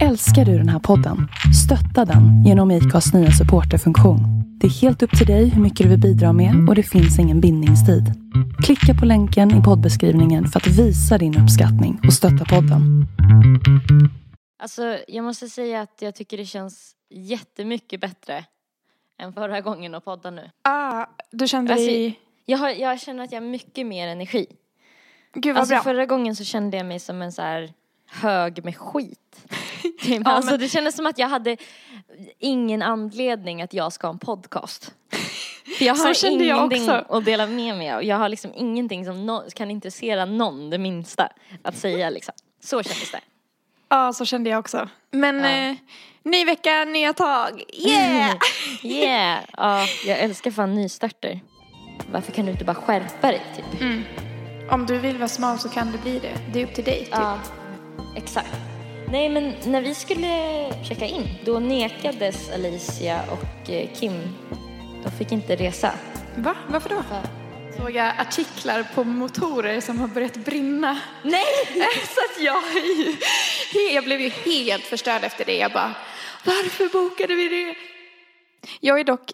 [0.00, 1.28] Älskar du den här podden?
[1.64, 4.20] Stötta den genom IKAs nya supporterfunktion.
[4.60, 7.18] Det är helt upp till dig hur mycket du vill bidra med och det finns
[7.18, 8.02] ingen bindningstid.
[8.64, 13.06] Klicka på länken i poddbeskrivningen för att visa din uppskattning och stötta podden.
[14.62, 18.44] Alltså, jag måste säga att jag tycker det känns jättemycket bättre
[19.22, 20.50] än förra gången att podda nu.
[20.62, 22.18] Ah, du kände Alltså, dig...
[22.44, 24.46] Jag, har, jag känner att jag har mycket mer energi.
[25.34, 25.82] Gud vad Alltså bra.
[25.82, 27.72] förra gången så kände jag mig som en så här
[28.12, 29.46] hög med skit.
[30.02, 30.22] Typ.
[30.24, 31.56] Ja, alltså men- det kändes som att jag hade
[32.38, 34.94] ingen anledning att jag ska ha en podcast.
[35.78, 37.04] För jag Så har kände jag ingenting också.
[37.16, 38.04] att dela med mig av.
[38.04, 41.28] Jag har liksom ingenting som no- kan intressera någon det minsta
[41.62, 42.34] att säga liksom.
[42.60, 43.20] Så kändes det.
[43.88, 44.88] Ja, så kände jag också.
[45.10, 45.50] Men Ja.
[45.50, 45.76] eh,
[46.22, 47.62] ny vecka, nya tag.
[47.72, 48.34] Yeah!
[48.82, 49.40] Yeah!
[49.56, 51.40] Ja, jag älskar fan nystarter.
[52.12, 53.80] Varför kan du inte bara skärpa dig typ?
[53.80, 54.02] Mm.
[54.70, 56.34] Om du vill vara smal så kan du bli det.
[56.52, 57.08] Det är upp till dig typ.
[57.10, 57.38] Ja,
[58.16, 58.56] exakt.
[59.08, 64.12] Nej men när vi skulle checka in då nekades Alicia och eh, Kim.
[65.04, 65.92] De fick inte resa.
[66.36, 66.54] Va?
[66.68, 67.02] Varför då?
[67.78, 70.98] Såg jag artiklar på motorer som har börjat brinna.
[71.22, 71.44] Nej!
[72.14, 72.62] så att jag
[73.94, 75.56] jag blev ju helt förstörd efter det.
[75.56, 75.94] Jag bara,
[76.44, 77.74] varför bokade vi det?
[78.80, 79.32] Jag är dock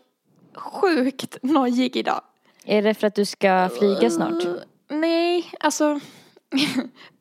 [0.55, 2.21] sjukt nojig idag.
[2.65, 4.45] Är det för att du ska flyga snart?
[4.45, 4.57] Uh,
[4.89, 6.01] nej, alltså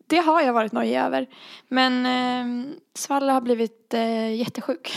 [0.07, 1.27] det har jag varit nojig över.
[1.67, 4.93] Men eh, Svalle har blivit eh, jättesjuk.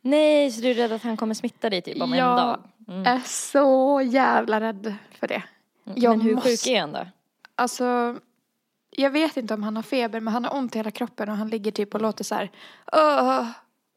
[0.00, 2.58] Nej, så du är rädd att han kommer smitta dig typ om en Jag dag?
[2.88, 3.06] Mm.
[3.06, 5.42] är så jävla rädd för det.
[5.94, 7.06] jag Men hur måste- sjuk är han då?
[7.54, 8.16] Alltså,
[8.90, 11.36] jag vet inte om han har feber men han har ont i hela kroppen och
[11.36, 12.50] han ligger typ och låter så här.
[12.92, 13.46] Åh,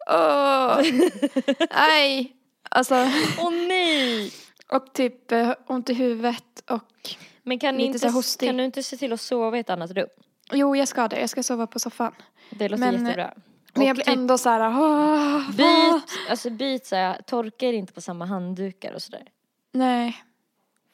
[0.09, 0.81] åh,
[1.76, 2.36] nej.
[2.70, 2.96] Alltså,
[3.40, 4.31] Åh nej!
[4.72, 8.98] och typ eh, ont i huvudet och Men kan, Lite inte, kan du inte se
[8.98, 10.08] till att sova i ett annat rum?
[10.53, 12.16] Jo jag ska det, jag ska sova på soffan.
[12.50, 13.33] Det låter Men, eh, jättebra.
[13.73, 15.52] Men jag blir typ ändå så här.
[15.58, 19.23] Byt, alltså byt så här, torka er inte på samma handdukar och sådär.
[19.72, 20.17] Nej,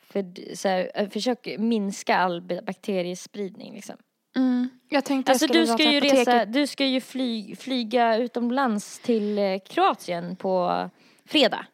[0.10, 3.96] För så här, eh, försök minska all bakteriespridning liksom.
[4.36, 4.70] mm.
[4.90, 6.28] jag tänkte Alltså jag du ska ju apoteket.
[6.28, 10.90] resa, du ska ju fly, flyga utomlands till eh, Kroatien på
[11.26, 11.66] fredag.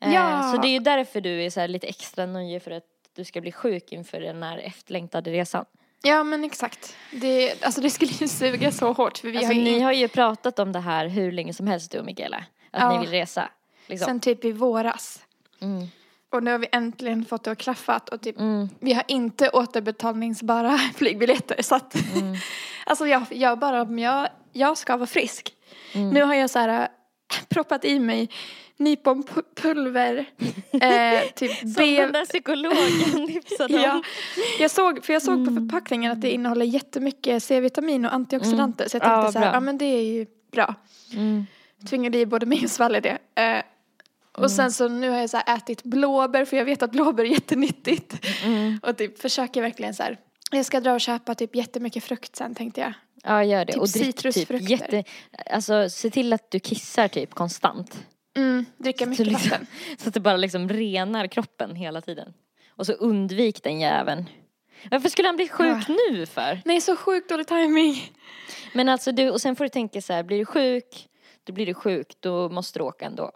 [0.00, 0.52] Eh, Ja.
[0.54, 2.84] Så det är ju därför du är så lite extra nöjd för att
[3.14, 5.64] du ska bli sjuk inför den här efterlängtade resan.
[6.02, 6.96] Ja men exakt.
[7.10, 9.92] Det, alltså det skulle ju suga så hårt för vi Alltså har ju ni har
[9.92, 12.36] ju pratat om det här hur länge som helst du och Miguela.
[12.70, 12.92] Att Ja.
[12.92, 13.48] ni vill resa.
[13.86, 14.06] Liksom.
[14.06, 15.20] sen typ i våras.
[15.60, 15.86] Mm.
[16.30, 18.68] Och nu har vi äntligen fått det att klaffat och typ Mm.
[18.80, 22.36] vi har inte återbetalningsbara flygbiljetter så att Mm.
[22.86, 25.52] alltså jag, jag bara jag, jag ska vara frisk.
[25.92, 26.10] Mm.
[26.10, 26.86] Nu har jag så här äh,
[27.48, 28.28] proppat i mig
[28.84, 30.24] nyponpulver,
[30.72, 33.80] eh, typ Som B, den där psykologen tipsade om.
[33.82, 34.02] Ja,
[34.58, 35.46] jag såg, för jag såg Mm.
[35.54, 39.52] på förpackningen att det innehåller jättemycket C-vitamin och antioxidanter så jag tänkte Ja, så här,
[39.52, 40.74] ja men det är ju bra.
[41.12, 41.46] Mm.
[41.90, 43.18] Tvingade i både mig och Svalle det.
[43.42, 43.62] Eh,
[44.32, 47.24] och sen så nu har jag så här ätit blåbär för jag vet att blåbär
[47.24, 48.26] är jättenyttigt.
[48.44, 48.80] Mm.
[48.82, 50.18] Och typ försöker verkligen så här,
[50.50, 52.92] jag ska dra och köpa typ jättemycket frukt sen tänkte jag.
[53.24, 53.72] Ja, gör det.
[53.72, 54.68] Typ och drick typ citrusfrukter.
[54.70, 55.04] jätte...
[55.50, 57.98] Alltså se till att du kissar typ konstant.
[58.36, 59.66] Mm, dricka Så mycket liksom- vatten.
[59.98, 62.34] Så att det bara liksom renar kroppen hela tiden.
[62.70, 64.24] Och så undvik den jäveln.
[64.90, 66.60] Varför skulle han bli sjuk nu för?
[66.64, 68.12] Nej så sjukt dålig timing.
[68.74, 71.08] Men alltså du, och sen får du tänka så här, blir du sjuk,
[71.44, 73.30] då blir du sjuk, då måste du åka ändå.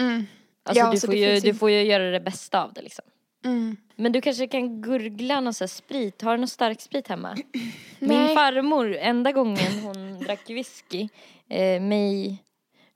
[0.00, 0.26] Mm.
[0.64, 3.04] Alltså Ja, du, får ju, du får ju göra det bästa av det liksom.
[3.44, 3.76] Mm.
[3.96, 7.36] Men du kanske kan gurgla någon sån här sprit, har du någon stark sprit hemma?
[7.98, 11.08] Min farmor, enda gången hon drack whisky,
[11.48, 12.36] eh, may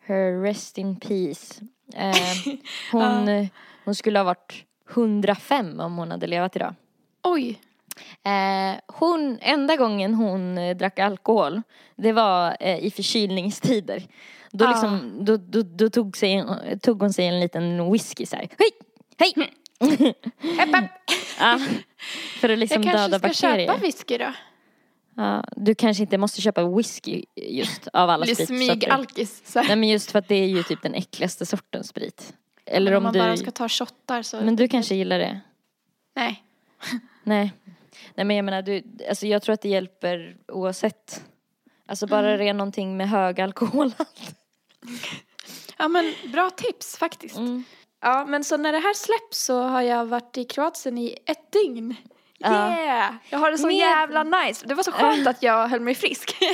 [0.07, 1.61] her rest in peace.
[1.95, 2.55] Eh,
[2.93, 3.47] hon, eh,
[3.85, 6.75] hon skulle ha varit 105 om hon hade levat idag.
[7.23, 7.61] Oj.
[8.25, 11.63] Eh, hon, enda gången hon eh, drack alkohol,
[11.97, 14.03] det var eh, i förkylningstider.
[14.53, 14.69] Då, Ah.
[14.71, 16.45] liksom, då, då, då tog, sig,
[16.83, 18.49] tog hon sig en liten whisky så här.
[18.59, 18.71] Hej!
[19.19, 19.51] Hej!
[20.59, 20.91] Hepp.
[21.41, 21.59] ja,
[22.41, 23.67] för att liksom Jag kanske döda ska bakterier.
[23.67, 24.33] köpa whisky då.
[25.17, 28.55] Ja, du kanske inte måste köpa whisky just av alla spritsorter.
[28.55, 29.55] smygalkis.
[29.55, 32.35] Nej men just för att det är ju typ den äckligaste sortens sprit.
[32.65, 34.41] Eller om om man du, bara ska ta shottar så.
[34.41, 35.41] men du kanske gillar det?
[36.17, 36.45] Nej.
[37.23, 37.53] Nej.
[38.15, 41.25] Nej men jag menar du, alltså jag tror att det hjälper oavsett.
[41.87, 42.39] Alltså bara Mm.
[42.39, 44.37] det är någonting med hög alkoholhalt.
[45.79, 47.37] Ja men bra tips faktiskt.
[47.37, 47.65] Mm.
[48.01, 51.53] Ja men så när det här släpps så har jag varit i Kroatien i ett
[51.53, 51.95] dygn.
[52.41, 53.15] Yeah!
[53.31, 54.67] Jag har det så Med- jävla nice.
[54.67, 56.37] Det var så skönt att jag höll mig frisk.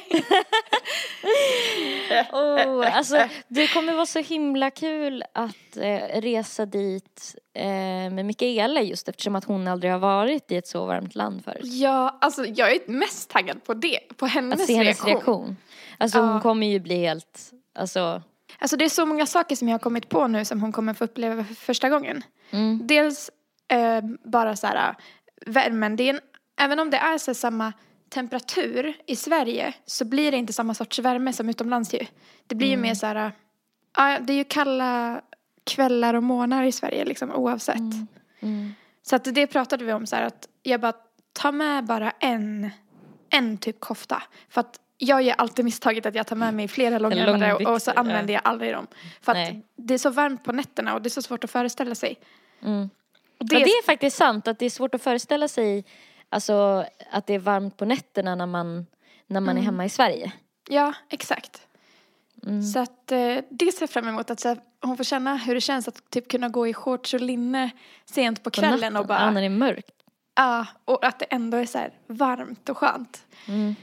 [2.33, 3.17] Oh, alltså
[3.49, 7.65] det kommer vara så himla kul att eh, resa dit eh,
[8.13, 11.61] med Mikaela just eftersom att hon aldrig har varit i ett så varmt land förut.
[11.65, 13.99] ja, alltså jag är mest taggad på det.
[14.17, 15.11] På hennes, Att se hennes reaktion.
[15.13, 15.57] reaktion.
[15.99, 16.25] Alltså Ja.
[16.25, 17.41] hon kommer ju bli helt,
[17.79, 18.23] alltså,
[18.59, 20.95] Alltså det är så många saker som jag har kommit på nu som hon kommer
[20.95, 22.23] få uppleva för första gången.
[22.51, 23.31] mm, Dels
[23.69, 24.95] eh, bara så här
[25.47, 25.97] värmen.
[25.97, 26.21] Det är en,
[26.61, 27.73] även om det är så samma
[28.09, 32.07] temperatur i Sverige så blir det inte samma sorts värme som utomlands ju.
[32.47, 33.33] Det blir ju mer så här,
[33.97, 35.21] ja det är ju kalla
[35.65, 37.77] kvällar och morgnar i Sverige liksom oavsett.
[38.41, 40.93] mm, Så att det pratade vi om så här att jag bara
[41.33, 42.71] ta med bara en,
[43.31, 44.23] en typ kofta.
[44.49, 47.83] För att jag gör alltid misstaget att jag tar med mig flera långärmade och, och
[47.83, 48.87] så använder jag aldrig dem.
[49.21, 49.67] För att Nej.
[49.77, 52.19] det är så varmt på nätterna och det är så svårt att föreställa sig.
[52.63, 52.91] mm.
[53.39, 55.85] Det, ja, det är faktiskt sant att det är svårt att föreställa sig
[56.29, 58.87] alltså, att det är varmt på nätterna när man,
[59.27, 60.33] när man är hemma i Sverige.
[60.69, 61.67] Ja, exakt.
[62.47, 62.63] Mm.
[62.63, 65.55] Så att eh, det ser jag fram emot att så här, hon får känna hur
[65.55, 67.71] det känns att typ kunna gå i shorts och linne
[68.05, 70.03] sent på På kvällen natten, och bara, Ja, ja, när det är mörkt.
[70.85, 73.27] och att det ändå är så varmt och skönt.
[73.49, 73.75] Mm.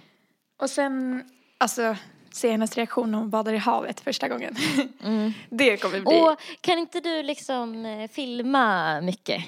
[0.57, 1.24] Och sen,
[1.57, 1.95] alltså,
[2.31, 4.56] se hennes reaktion när hon badar i havet första gången.
[5.04, 5.34] Mm.
[5.50, 6.22] det kommer bli.
[6.22, 9.44] Och kan inte du liksom eh, filma mycket?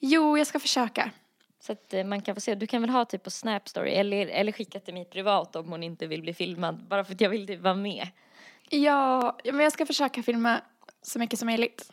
[0.00, 1.10] Jo, jag ska försöka.
[1.60, 2.54] Så att eh, man kan få se.
[2.54, 5.82] Du kan väl ha typ på Snapstory eller, eller skicka till mig privat om hon
[5.82, 6.86] inte vill bli filmad.
[6.88, 8.08] Bara för att jag vill typ vara med.
[8.68, 10.60] Ja, ja, men jag ska försöka filma
[11.02, 11.92] så mycket som möjligt.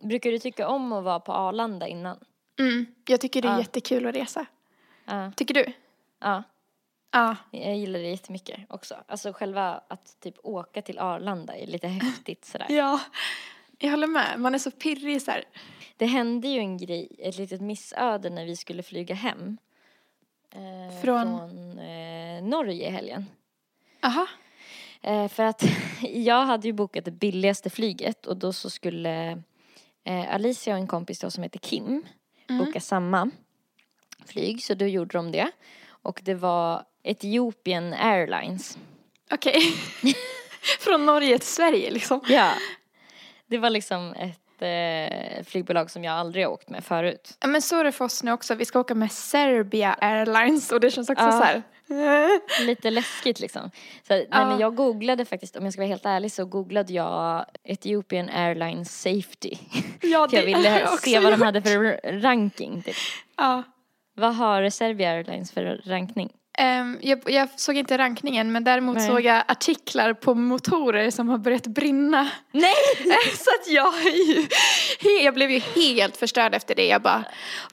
[0.00, 2.18] Brukar du tycka om att vara på Arlanda innan?
[2.58, 3.58] Mm, jag tycker det är Ja.
[3.58, 4.46] jättekul att resa.
[5.04, 5.32] Ja.
[5.36, 5.72] Tycker du?
[6.20, 6.42] Ja,
[7.12, 7.36] Ja.
[7.50, 8.94] jag gillar det jättemycket också.
[9.06, 12.66] Alltså själva att typ åka till Arlanda är lite häftigt sådär.
[12.70, 13.00] Ja,
[13.78, 14.40] jag håller med.
[14.40, 15.44] Man är så pirrig så här.
[15.96, 19.58] Det hände ju en grej, ett litet missöde när vi skulle flyga hem.
[20.50, 21.38] Eh, Från?
[21.38, 23.26] från eh, Norge i helgen.
[24.02, 24.26] Aha.
[25.00, 25.64] Eh, för att
[26.00, 29.42] jag hade ju bokat det billigaste flyget och då så skulle
[30.04, 32.02] eh, Alicia och en kompis då som heter Kim
[32.48, 33.30] boka samma
[34.26, 34.62] flyg.
[34.62, 35.50] Så då gjorde de det.
[35.88, 38.78] Och det var Ethiopian Airlines.
[39.30, 39.62] Okej.
[40.80, 42.20] Från Norge till Sverige liksom.
[42.28, 42.50] Ja.
[43.46, 47.36] Det var liksom ett eh, flygbolag som jag aldrig åkt med förut.
[47.40, 48.54] Ja, men så är det för oss nu också.
[48.54, 51.30] Vi ska åka med Serbia Airlines och det känns också Ja.
[51.32, 51.62] så här.
[52.66, 53.70] Lite läskigt liksom.
[54.08, 54.46] Så, nej, Ja.
[54.48, 59.00] men jag googlade faktiskt, om jag ska vara helt ärlig så googlade jag Ethiopian Airlines
[59.02, 59.50] Safety.
[60.00, 62.82] Ja, jag det ville jag också se vad de hade för ranking.
[62.82, 62.96] Typ.
[63.36, 63.62] Ja.
[64.14, 66.30] Vad har Serbia Airlines för rankning?
[66.58, 69.08] Ehm, jag, jag såg inte rankningen men däremot Nej.
[69.08, 72.28] såg jag artiklar på motorer som har börjat brinna.
[72.52, 72.74] Nej!
[73.36, 74.46] så att jag ju,
[75.22, 76.86] jag blev ju helt förstörd efter det.
[76.86, 77.24] Jag bara,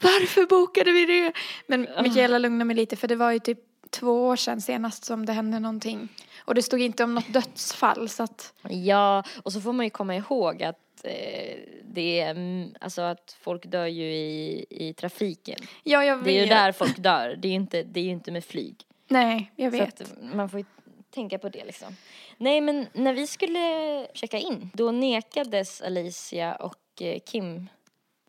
[0.02, 1.34] varför bokade vi det?
[1.68, 3.60] Men Mikaela lugnade mig lite för det var ju typ
[3.90, 6.10] två år sedan senast som det hände någonting.
[6.46, 9.90] Och det stod inte om något dödsfall så att, Ja, och så får man ju
[9.90, 10.76] komma ihåg att
[11.06, 15.60] eh, det är, mm, alltså att folk dör ju i, i trafiken.
[15.84, 16.26] ja jag vet.
[16.26, 18.76] Det är ju där folk dör, det är ju inte, det är inte med flyg.
[19.08, 20.02] Nej, jag Så vet.
[20.02, 20.66] att man får ju
[21.10, 21.96] tänka på det liksom.
[22.38, 27.70] Nej men när vi skulle checka in, då nekades Alicia och eh, Kim,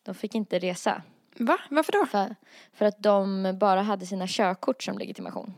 [0.02, 1.02] de fick inte resa.
[1.36, 1.58] Va?
[1.70, 2.06] Varför då?
[2.06, 2.36] För,
[2.72, 5.54] för att de bara hade sina körkort som legitimation.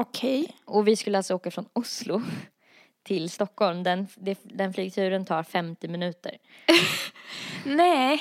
[0.00, 0.56] Okej.
[0.64, 2.22] Och vi skulle alltså åka från Oslo
[3.04, 3.82] till Stockholm.
[3.82, 4.06] Den,
[4.42, 6.38] den flygturen tar 50 minuter.
[7.64, 8.20] Nej.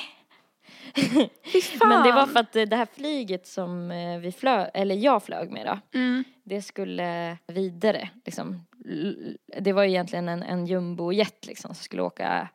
[1.80, 5.24] Men det var för att eh, det här flyget som eh, vi flög, eller jag
[5.24, 6.24] flög med då, Mm.
[6.44, 8.66] det skulle vidare liksom.
[9.60, 12.50] Det var egentligen en, en jumbojet liksom som skulle åka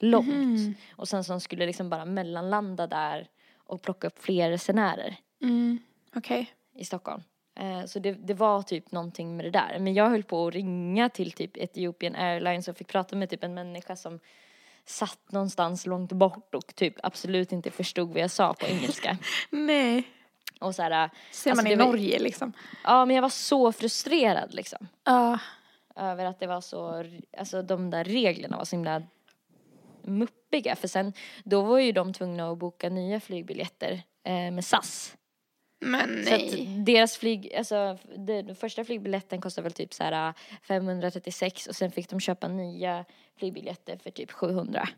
[0.00, 0.28] långt.
[0.28, 0.74] Mhm.
[0.96, 5.78] Och sen som skulle liksom bara mellanlanda där och plocka upp fler resenärer Mm.
[6.16, 6.50] Okej.
[6.74, 7.22] i Stockholm.
[7.54, 9.78] Eh, Så det, det var typ någonting med det där.
[9.78, 13.44] Men jag höll på att ringa till typ Ethiopian Airlines och fick prata med typ
[13.44, 14.20] en människa som
[14.84, 19.18] satt någonstans långt bort och typ absolut inte förstod vad jag sa på engelska.
[19.50, 20.02] Nej.
[20.60, 22.52] Och så här, Ser Alltså, man i var- Norge liksom.
[22.84, 24.88] ja men jag var så frustrerad liksom.
[25.04, 25.38] Ja.
[25.96, 27.04] Över att det var så,
[27.38, 29.02] alltså de där reglerna var så himla
[30.02, 30.76] muppiga.
[30.76, 31.12] För sen,
[31.44, 35.16] då var ju de tvungna att boka nya flygbiljetter eh, med SAS.
[35.80, 36.82] Men Så att nej.
[36.86, 41.90] deras flyg, alltså den första flygbiljetten kostade väl typ så här äh, 536 och sen
[41.90, 43.04] fick de köpa nya
[43.38, 44.88] flygbiljetter för typ 700.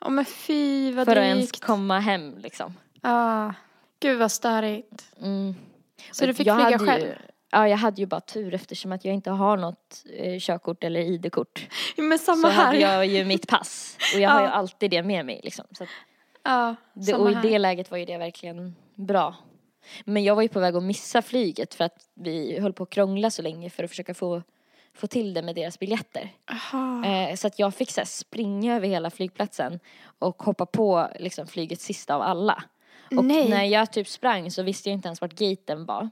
[0.00, 1.64] Åh men fy vad för att ens drygt.
[1.64, 2.74] komma hem liksom.
[3.02, 3.54] Ja.
[4.00, 5.12] Gud vad störigt.
[5.20, 5.54] Mm.
[6.12, 7.04] Så du fick Jag flyga själv?
[7.06, 7.14] Ju,
[7.50, 11.00] ja, jag hade ju bara tur eftersom att jag inte har något eh, körkort eller
[11.00, 11.66] ID-kort.
[11.96, 12.64] Men samma Så här.
[12.64, 14.52] hade jag ju mitt pass och jag har ju Ja.
[14.52, 15.64] alltid det med mig liksom.
[15.70, 15.88] Så att
[16.42, 17.42] Ja, det, samma och i här.
[17.42, 19.34] det läget var ju det verkligen bra.
[20.04, 22.90] Men jag var ju på väg att missa flyget för att vi höll på att
[22.90, 24.42] krångla så länge för att försöka få,
[24.94, 26.30] få till det med deras biljetter.
[27.04, 29.80] Eh, så att jag fick så här, springa över hela flygplatsen
[30.18, 32.64] och hoppa på liksom, flygets sista av alla.
[33.16, 33.48] Och Nej.
[33.48, 36.10] när jag typ sprang så visste jag inte ens vart gaten var.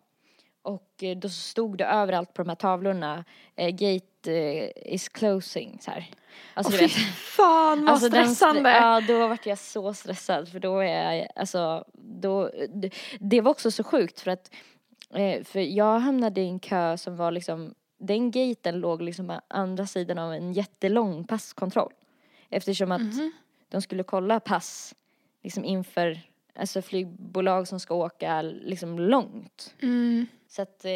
[0.67, 3.25] Och eh, då stod det överallt på de här tavlorna,
[3.57, 6.11] eh, gate eh, is closing så här.
[6.55, 8.71] Alltså Åh du fy fan vad Alltså, den stre- stressande.
[8.71, 13.51] Ja, då vart jag så stressad för då är jag, alltså, då, det, det var
[13.51, 14.51] också så sjukt för att,
[15.45, 19.87] för jag hamnade i en kö som var liksom, den gaten låg liksom på andra
[19.87, 21.93] sidan av en jättelång passkontroll.
[22.51, 23.33] Eftersom att Mhm.
[23.69, 24.95] de skulle kolla pass
[25.43, 26.21] liksom inför,
[26.55, 29.75] alltså flygbolag som ska åka liksom långt.
[29.83, 30.27] Mm.
[30.57, 30.93] Så att eh,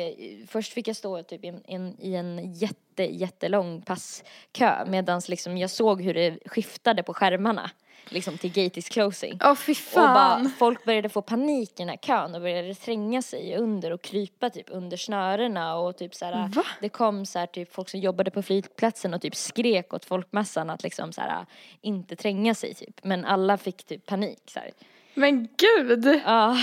[0.47, 5.71] först fick jag stå typ i en, i en jätte, jättelång passkö medan liksom jag
[5.71, 7.71] såg hur det skiftade på skärmarna.
[8.09, 9.39] Liksom till gate is closing.
[9.45, 10.15] Åh fy Och fan.
[10.43, 14.03] bara, folk började få panik i den här kön och började tränga sig under och
[14.03, 16.65] krypa typ under snörena och typ så här, Va?
[16.81, 20.71] Det kom så här typ folk som jobbade på flygplatsen och typ skrek åt folkmassan
[20.71, 21.47] att liksom så här
[21.81, 23.05] inte tränga sig typ.
[23.05, 24.71] Men alla fick typ panik så här.
[25.15, 26.21] Men gud.
[26.27, 26.57] Ja.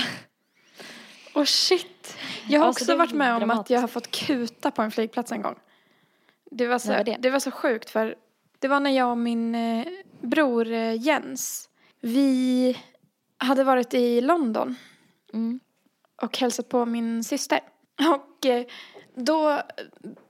[1.37, 2.17] Åh shit.
[2.47, 5.31] Jag har Alltså, också varit med om att jag har fått kuta på en flygplats
[5.31, 5.55] en gång.
[6.51, 7.17] Det var så, var det?
[7.19, 7.29] det?
[7.29, 8.15] var så sjukt för
[8.59, 9.87] det var när jag och min eh,
[10.21, 12.77] bror eh, Jens, vi
[13.37, 14.75] hade varit i London
[15.33, 15.59] Mm.
[16.21, 17.59] och hälsat på min syster.
[18.15, 18.65] Och eh,
[19.15, 19.61] då,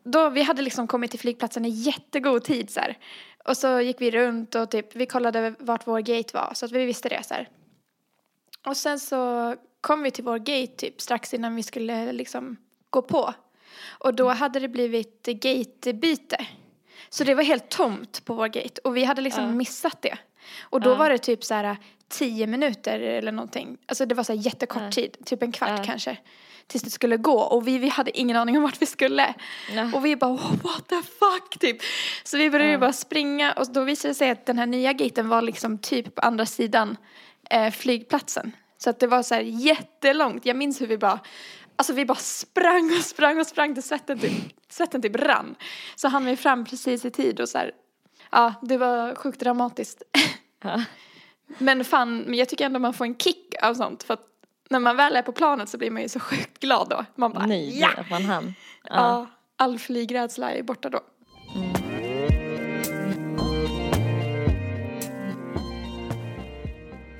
[0.03, 2.97] då, vi hade liksom kommit till flygplatsen i jättegod tid så här.
[3.45, 6.71] Och så gick vi runt och typ, vi kollade vart vår gate var så att
[6.71, 7.49] vi visste det så här.
[8.65, 12.57] Och sen så kom vi till vår gate typ strax innan vi skulle liksom
[12.89, 13.34] gå på.
[13.89, 16.46] Och då hade det blivit gatebyte.
[17.10, 19.51] Så det var helt tomt på vår gate och vi hade liksom Ja.
[19.51, 20.17] missat det.
[20.62, 20.96] Och då Ja.
[20.96, 21.77] var det typ så här
[22.10, 23.77] tio minuter eller någonting.
[23.86, 24.91] Alltså det var så här jättekort Ja.
[24.91, 26.17] tid, typ en kvart kanske.
[26.67, 29.34] Tills det skulle gå och vi, vi hade ingen aning om vart vi skulle.
[29.93, 31.77] Och vi bara oh, what the fuck typ.
[32.24, 32.77] Så vi började Ja.
[32.77, 36.15] bara springa och då visade det sig att den här nya gaten var liksom typ
[36.15, 36.98] på andra sidan
[37.50, 38.51] eh, flygplatsen.
[38.77, 40.46] Så att det var så här jättelångt.
[40.46, 41.19] Jag minns hur vi bara,
[41.75, 44.31] alltså vi bara sprang och sprang och sprang till svetten typ,
[44.69, 45.55] svetten typ rann.
[45.96, 47.72] Så hann vi fram precis i tid och så här,
[48.31, 50.03] ja det var sjukt dramatiskt.
[50.63, 50.84] Ja.
[51.57, 54.27] Men fan, men jag tycker ändå man får en kick av sånt för att
[54.69, 57.05] när man väl är på planet så blir man ju så sjukt glad då.
[57.15, 57.89] Man bara Nöjd ja!
[57.98, 58.53] att man hann.
[58.84, 58.89] Ja.
[58.96, 61.00] Ja, all flygrädsla är borta då.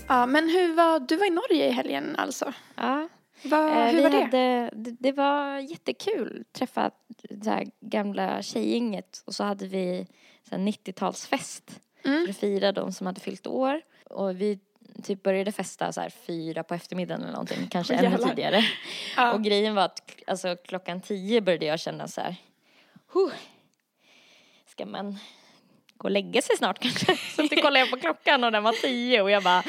[0.08, 2.54] Ja, men hur var, du var i Norge i helgen alltså?
[2.76, 3.08] ja.
[3.44, 4.18] Va, Eh, hur var det?
[4.22, 4.96] Hade, det?
[5.00, 6.44] Det var jättekul.
[6.52, 6.92] Träffa
[7.30, 10.08] det här gamla tjejgänget och så hade vi
[10.50, 12.24] så här 90-talsfest Mm.
[12.26, 13.82] för att fira de som hade fyllt år.
[14.10, 14.60] Och vi
[15.04, 18.62] typ började festa så här fyra på eftermiddagen eller någonting, kanske Åh, ännu tidigare.
[19.18, 19.34] Ja.
[19.34, 22.36] Och grejen var att alltså, klockan tio började jag känna så här,
[23.14, 23.32] huh,
[24.66, 25.18] ska man
[25.98, 27.16] gå och lägga sig snart kanske?
[27.16, 29.64] Så att kollade jag på klockan och den var tio och jag bara,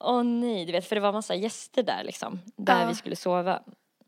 [0.00, 2.88] åh nej, du vet för det var massa gäster där liksom, där Ja.
[2.88, 3.62] vi skulle sova.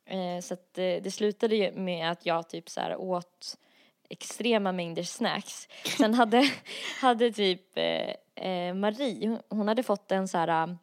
[0.07, 3.57] Eh, så att eh, det slutade ju med att jag typ så här åt
[4.09, 5.69] extrema mängder snacks.
[5.99, 6.51] Sen hade,
[7.01, 10.75] hade typ eh, eh, Marie, hon- hade fått en så här eh,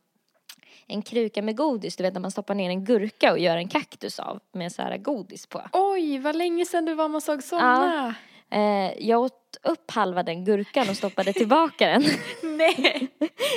[0.88, 3.68] en kruka med godis, du vet när man stoppar ner en gurka och gör en
[3.68, 5.62] kaktus av med så här godis på.
[5.74, 8.16] Oj, vad länge sedan du var man såg sådana.
[8.52, 12.04] Eh, jag åt upp halva den gurkan och stoppade tillbaka den.
[12.58, 13.08] Nej.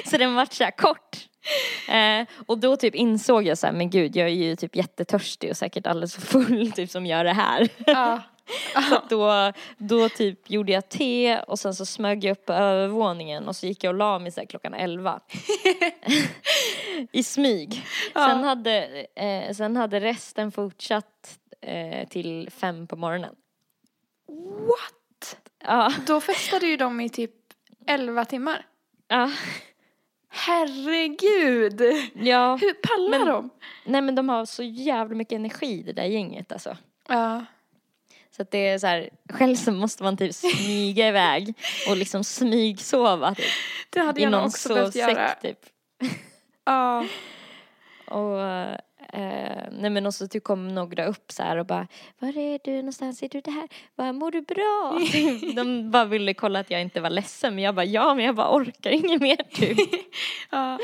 [0.07, 1.29] så den vart så kort.
[1.89, 5.51] Eh, och då typ insåg jag så här, men gud jag är ju typ jättetörstig
[5.51, 7.69] och säkert alldeles för full typ som gör det här.
[7.87, 8.23] Ja.
[8.91, 13.49] Så då, då typ gjorde jag te och sen så smög jag upp på övervåningen
[13.49, 15.21] och så gick jag och la mig så klockan elva.
[17.13, 17.85] I smyg.
[18.15, 18.27] Ja.
[18.29, 23.35] Sen, hade, eh, sen hade resten fortsatt eh, till fem på morgonen.
[24.69, 25.37] What?
[25.65, 27.31] Ja, Då festade ju de i typ
[27.87, 28.67] 11 timmar.
[29.09, 29.31] ja,
[30.29, 31.81] Herregud!
[32.15, 32.57] ja.
[32.57, 33.51] Hur pallar Men- de?
[33.85, 36.77] Nej men de har så jävla mycket energi det där gänget alltså.
[37.09, 37.45] Ja.
[38.37, 41.55] Så att det är så här, själv så måste man typ smyga iväg
[41.89, 43.45] och liksom smygsova typ.
[43.91, 45.29] Det hade jag nog också behövt göra.
[45.43, 45.59] typ.
[46.65, 47.07] Ja.
[48.07, 48.39] Och,
[49.13, 51.87] eh, nej men och så typ kom några upp så här och bara
[52.19, 53.23] Var är du någonstans?
[53.23, 53.69] Är du där?
[53.97, 55.01] Bara, Mår du bra?
[55.13, 55.57] Typ.
[55.57, 58.35] De bara ville kolla att jag inte var ledsen men jag bara ja men jag
[58.35, 59.79] bara orkar inget mer typ.
[60.51, 60.79] ja.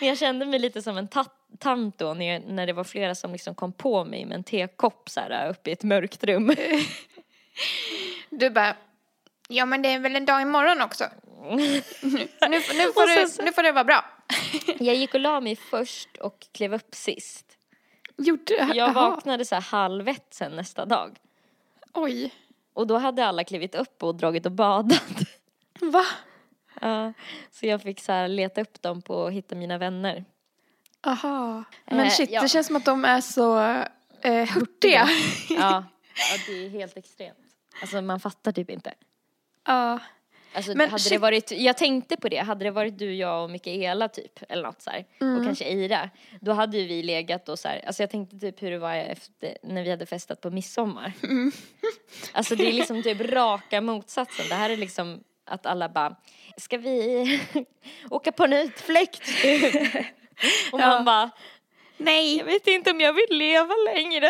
[0.00, 1.24] Men jag kände mig lite som en ta-
[1.58, 4.44] tant då när, jag, när det var flera som liksom kom på mig med en
[4.44, 6.54] tekopp så här uppe i ett mörkt rum.
[8.30, 8.76] Du bara,
[9.48, 11.04] ja men det är väl en dag imorgon också.
[11.50, 11.56] Nu,
[12.02, 14.04] nu, nu, får, du, nu får det vara bra.
[14.78, 17.47] Jag gick och la mig först och klev upp sist.
[18.18, 21.18] Gjorde Jag vaknade så här halv ett sen nästa dag.
[21.94, 22.34] Oj.
[22.72, 25.02] Och då hade alla klivit upp och dragit och badat.
[25.80, 26.04] Va?
[26.80, 27.12] Ja,
[27.50, 30.24] så jag fick så här leta upp dem på att hitta mina vänner.
[31.06, 31.64] Aha.
[31.84, 32.42] Men Eh, shit, ja.
[32.42, 33.58] det känns som att de är så
[34.20, 35.08] eh, hurtiga.
[35.48, 35.56] Ja,
[36.14, 37.38] ja, det är helt extremt.
[37.80, 38.94] Alltså man fattar typ inte.
[39.66, 39.98] Ja.
[40.52, 43.50] Alltså, Men hade det varit, jag tänkte på det, hade det varit du, jag och
[43.50, 45.38] Mikaela typ, eller något så här, Mm.
[45.38, 48.62] och kanske Eira, då hade ju vi legat och så här, alltså jag tänkte typ
[48.62, 51.12] hur det var efter, när vi hade festat på midsommar.
[51.22, 51.52] Mm.
[52.32, 56.16] Alltså det är liksom typ raka motsatsen, det här är liksom att alla bara,
[56.56, 57.40] ska vi
[58.10, 59.22] åka på en utflykt?
[60.72, 61.02] och man Ja.
[61.02, 61.30] bara,
[61.96, 62.36] Nej.
[62.38, 64.28] jag vet inte om jag vill leva längre.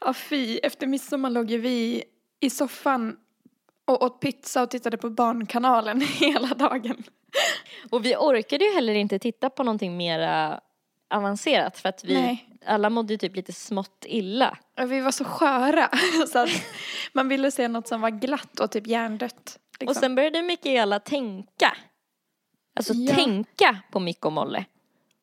[0.00, 2.04] Ja fy, efter midsommar låg ju vi
[2.40, 3.16] i soffan
[3.84, 7.02] och åt pizza och tittade på Barnkanalen hela dagen.
[7.90, 10.60] Och vi orkade ju heller inte titta på någonting mera
[11.14, 12.48] avancerat för att vi Nej.
[12.66, 14.58] alla mådde ju typ lite smått illa.
[14.80, 15.90] Och vi var så sköra
[16.32, 16.50] så att
[17.12, 19.58] man ville se något som var glatt och typ hjärndött.
[19.80, 19.88] Liksom.
[19.88, 21.76] Och sen började Mikaela tänka.
[22.76, 23.14] Alltså Ja.
[23.14, 24.64] tänka på Mick och Molle.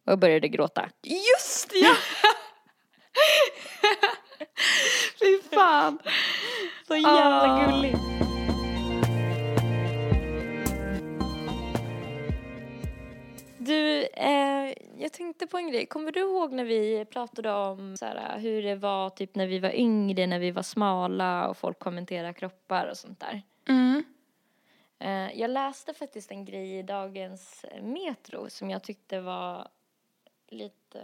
[0.08, 0.90] Och började gråta.
[1.04, 1.94] Just ja!
[5.20, 6.00] Fy fan.
[6.88, 8.01] Så jävla gulligt.
[15.42, 15.86] Tänkte på en grej.
[15.86, 19.60] Kommer du ihåg när vi pratade om så här, hur det var typ när vi
[19.60, 23.42] var yngre, när vi var smala och folk kommenterade kroppar och sånt där?
[23.68, 24.04] Mm.
[25.00, 29.68] Eh, jag läste faktiskt en grej i dagens Metro som jag tyckte var
[30.50, 31.02] lite,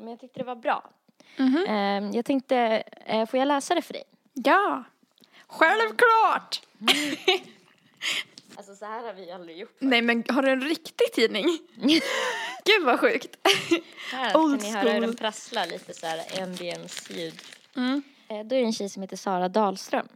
[0.00, 0.90] men jag tyckte det var bra.
[1.38, 4.04] Eh, jag tänkte, eh, får jag läsa det för dig?
[4.32, 4.84] Ja.
[5.46, 6.62] Självklart!
[8.56, 9.76] Alltså så här har vi aldrig gjort.
[9.78, 11.44] Nej men har du en riktig tidning?
[12.64, 13.36] Gud vad sjukt.
[14.12, 17.34] Här Old kan ni höra hur den prasslar lite så här ambience-ljud.
[17.76, 18.02] Mm.
[18.28, 20.08] Eh, Då är det en tjej som heter Sara Dahlström.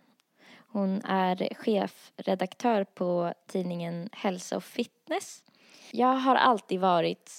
[0.68, 5.42] Hon är chefredaktör på tidningen Hälsa och fitness.
[5.90, 7.32] Jag har alltid varit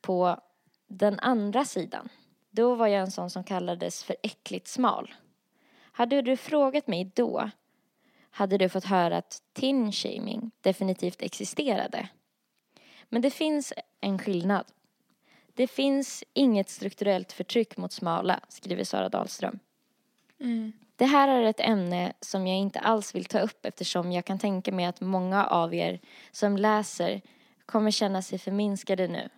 [0.00, 0.40] på
[0.88, 2.08] den andra sidan.
[2.50, 5.14] Då var jag en sån som kallades för äckligt smal.
[5.92, 7.50] Hade du frågat mig då
[8.34, 12.08] hade du fått höra att tin-shaming definitivt existerade.
[13.08, 14.64] Men det finns en skillnad.
[15.54, 19.58] Det finns inget strukturellt förtryck mot smala, skriver Sara Dahlström.
[20.40, 20.72] Mm.
[20.96, 24.38] Det här är ett ämne som jag inte alls vill ta upp eftersom jag kan
[24.38, 27.20] tänka mig att många av er som läser
[27.66, 29.28] kommer känna sig förminskade nu.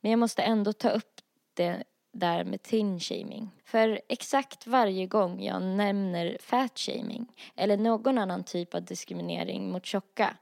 [0.00, 1.20] Men jag måste ändå ta upp
[1.54, 3.50] det där med tin-shaming.
[3.64, 10.36] För exakt varje gång jag nämner fat-shaming eller någon annan typ av diskriminering mot tjocka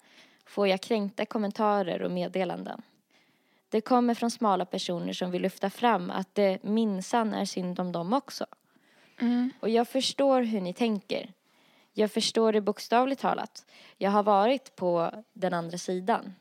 [0.47, 2.83] får jag kränkta kommentarer och meddelanden.
[3.69, 7.93] Det kommer från smala personer som vill lyfta fram att det minsann är synd om
[7.93, 8.47] dem också.
[9.21, 9.51] Mm.
[9.61, 11.33] Och jag förstår hur ni tänker.
[11.93, 13.67] Jag förstår det bokstavligt talat.
[13.99, 16.35] Jag har varit på den andra sidan.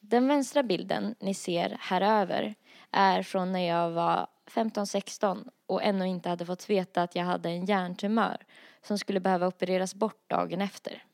[0.00, 2.54] Den vänstra bilden ni ser här över
[2.92, 7.48] är från när jag var 15-16 och ännu inte hade fått veta att jag hade
[7.48, 8.36] en hjärntumör
[8.82, 11.04] som skulle behöva opereras bort dagen efter.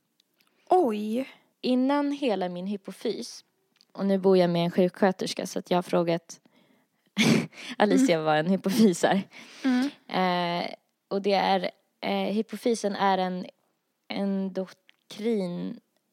[0.71, 1.29] Oj.
[1.61, 3.45] Innan hela min hypofys,
[3.93, 6.41] och nu bor jag med en sjuksköterska så att jag har frågat
[7.79, 9.23] Alicia vad en hypofys är.
[9.65, 9.91] Mm.
[10.09, 10.71] Eh,
[11.09, 13.47] och det är, eh, hypofysen är en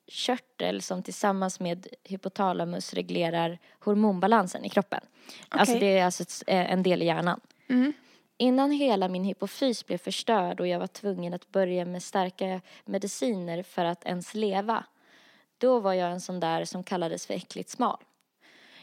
[0.08, 5.02] endokrinkörtel som tillsammans med hypotalamus reglerar hormonbalansen i kroppen.
[5.50, 5.80] Alltså Okej.
[5.80, 7.40] det är alltså ett, eh, en del i hjärnan.
[7.70, 7.94] Mm.
[8.38, 13.64] Innan hela min hypofys blev förstörd och jag var tvungen att börja med starka mediciner
[13.64, 14.86] för att ens leva,
[15.58, 17.98] då var jag en sån där som kallades för äckligt smal.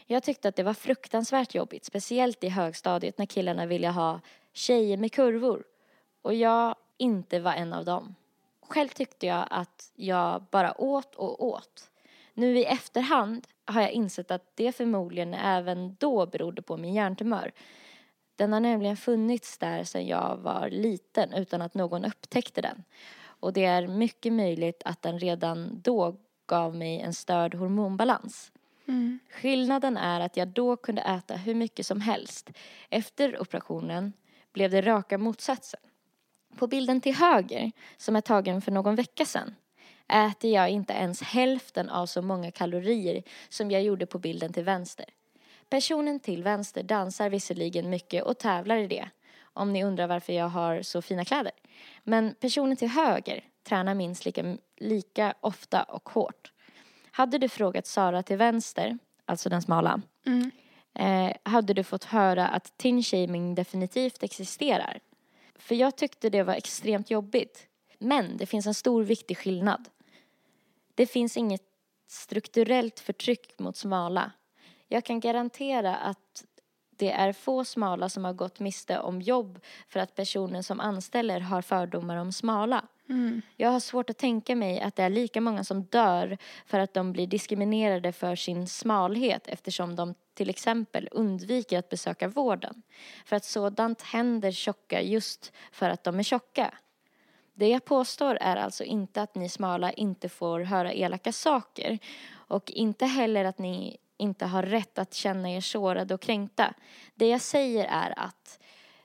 [0.07, 4.19] Jag tyckte att det var fruktansvärt jobbigt, speciellt i högstadiet när killarna ville ha
[4.53, 5.63] tjejer med kurvor
[6.21, 8.15] och jag inte var en av dem.
[8.69, 11.89] Själv tyckte jag att jag bara åt och åt.
[12.33, 17.51] Nu i efterhand har jag insett att det förmodligen även då berodde på min hjärntumör.
[18.35, 22.83] Den har nämligen funnits där sedan jag var liten utan att någon upptäckte den.
[23.25, 26.15] Och det är mycket möjligt att den redan då
[26.47, 28.51] gav mig en störd hormonbalans.
[28.87, 29.19] Mm.
[29.29, 32.49] Skillnaden är att jag då kunde äta hur mycket som helst.
[32.89, 34.13] Efter operationen
[34.53, 35.79] blev det raka motsatsen.
[36.57, 39.55] På bilden till höger, som är tagen för någon vecka sedan,
[40.07, 44.63] äter jag inte ens hälften av så många kalorier som jag gjorde på bilden till
[44.63, 45.05] vänster.
[45.69, 49.09] Personen till vänster dansar visserligen mycket och tävlar i det,
[49.43, 51.51] om ni undrar varför jag har så fina kläder.
[52.03, 56.51] Men personen till höger tränar minst lika, lika ofta och hårt.
[57.11, 60.51] Hade du frågat Sara till vänster, alltså den smala, Mm.
[60.95, 64.99] eh, hade du fått höra att tin-shaming definitivt existerar.
[65.55, 67.67] För jag tyckte det var extremt jobbigt.
[67.97, 69.89] Men det finns en stor viktig skillnad.
[70.95, 71.63] Det finns inget
[72.07, 74.31] strukturellt förtryck mot smala.
[74.87, 76.45] Jag kan garantera att
[76.89, 81.39] det är få smala som har gått miste om jobb för att personen som anställer
[81.39, 82.87] har fördomar om smala.
[83.09, 83.41] Mm.
[83.57, 86.93] Jag har svårt att tänka mig att det är lika många som dör för att
[86.93, 92.81] de blir diskriminerade för sin smalhet eftersom de till exempel undviker att besöka vården.
[93.25, 96.73] För att sådant händer tjocka just för att de är tjocka.
[97.53, 101.99] Det jag påstår är alltså inte att ni smala inte får höra elaka saker
[102.31, 106.73] och inte heller att ni inte har rätt att känna er sårade och kränkta.
[107.15, 108.59] Det jag säger är att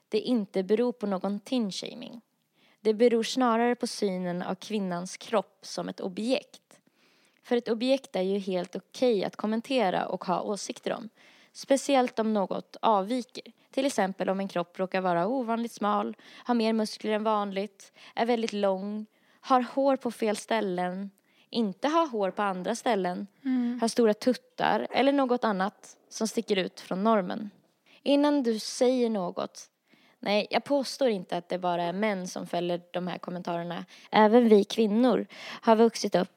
[0.08, 2.20] det inte beror på någon tinshaming.
[2.80, 6.80] Det beror snarare på synen av kvinnans kropp som ett objekt.
[7.42, 11.08] För ett objekt är ju helt okej att kommentera och ha åsikter om.
[11.52, 13.52] Speciellt om något avviker.
[13.70, 18.26] Till exempel om en kropp råkar vara ovanligt smal, har mer muskler än vanligt, är
[18.26, 19.06] väldigt lång,
[19.40, 21.10] har hår på fel ställen,
[21.50, 23.26] inte har hår på andra ställen,
[23.80, 27.50] har stora tuttar eller något annat som sticker ut från normen.
[28.02, 29.70] Innan du säger något
[30.20, 33.84] Nej, jag påstår inte att det bara är män som fäller de här kommentarerna.
[34.10, 35.26] Även vi kvinnor
[35.62, 36.28] har vuxit upp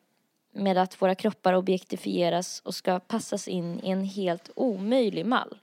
[0.54, 5.58] med att våra kroppar objektifieras och ska passas in i en helt omöjlig mall.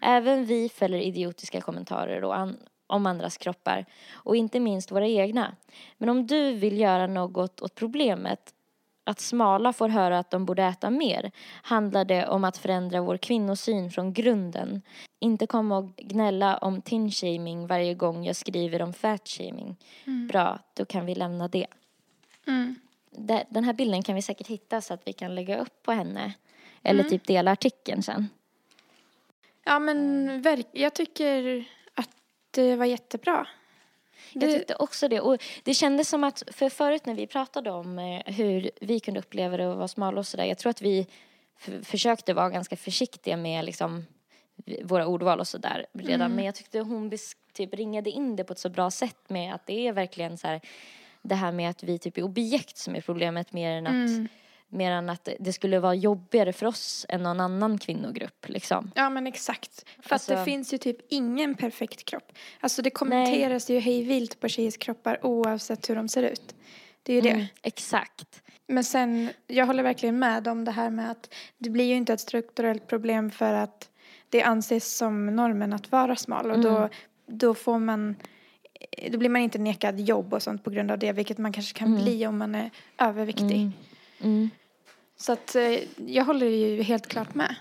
[0.00, 5.56] Även vi fäller idiotiska kommentarer an- om andras kroppar och inte minst våra egna.
[5.98, 8.54] Men om du vill göra något åt problemet
[9.04, 11.30] att smala får höra att de borde äta mer
[11.62, 14.82] handlar det om att förändra vår kvinnosyn från grunden.
[15.18, 19.76] Inte komma och gnälla om tin-shaming varje gång jag skriver om fat-shaming.
[20.28, 21.66] Bra, då kan vi lämna det.
[23.10, 25.92] Det- Den här bilden kan vi säkert hitta så att vi kan lägga upp på
[25.92, 26.32] henne.
[26.82, 28.28] Eller typ dela artikeln sen.
[29.64, 32.10] Ja men jag tycker att
[32.50, 33.46] det var jättebra.
[34.32, 35.20] Jag tyckte också det.
[35.20, 39.20] Och det kändes som att, för förut när vi pratade om eh, hur vi kunde
[39.20, 40.44] uppleva det och vara smala och sådär.
[40.44, 41.06] Jag tror att vi
[41.82, 44.06] försökte vara ganska försiktiga med liksom
[44.82, 46.32] våra ordval och sådär redan.
[46.32, 47.12] Men jag tyckte hon
[47.52, 50.46] typ ringade in det på ett så bra sätt med att det är verkligen så
[50.46, 50.60] här
[51.22, 54.30] det här med att vi typ är objekt som är problemet mer än att
[54.70, 58.90] mer än att det skulle vara jobbigare för oss än någon annan kvinnogrupp liksom.
[58.94, 59.84] Ja men exakt.
[60.02, 62.32] För Alltså- att det finns ju typ ingen perfekt kropp.
[62.60, 66.54] Alltså det kommenteras ju hej vilt på tjejers kroppar oavsett hur de ser ut.
[67.02, 67.30] Det är ju det.
[67.30, 68.42] Mm, exakt.
[68.66, 72.12] Men sen, jag håller verkligen med om det här med att det blir ju inte
[72.12, 73.88] ett strukturellt problem för att
[74.28, 76.88] det anses som normen att vara smal och då,
[77.26, 78.16] då får man
[79.10, 81.78] då blir man inte nekad jobb och sånt på grund av det, vilket man kanske
[81.78, 83.70] kan bli om man är överviktig.
[84.20, 84.50] Mm.
[85.16, 87.54] Så att eh, jag håller ju helt klart med.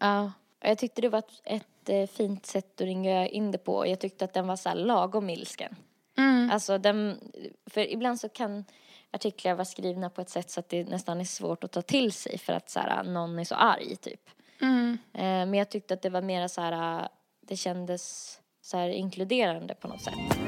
[0.00, 3.86] Ja, jag tyckte det var ett, eh, fint sätt att ringa in det på.
[3.86, 5.76] Jag tyckte att den var så här lagom ilsken.
[6.52, 7.18] Alltså den,
[7.66, 8.64] för ibland så kan
[9.10, 12.12] artiklar vara skrivna på ett sätt så att det nästan är svårt att ta till
[12.12, 14.30] sig för att så här, någon är så arg typ.
[15.12, 17.08] Eh, men jag tyckte att det var mer så här,
[17.40, 20.38] det kändes så här inkluderande på något sätt.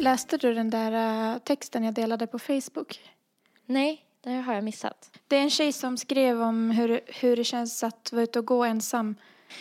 [0.00, 3.00] Läste du den där eh, texten jag delade på Facebook?
[3.66, 5.10] Nej, det har jag missat.
[5.28, 8.44] Det är en tjej som skrev om hur, hur det känns att vara ute och
[8.46, 9.14] gå ensam.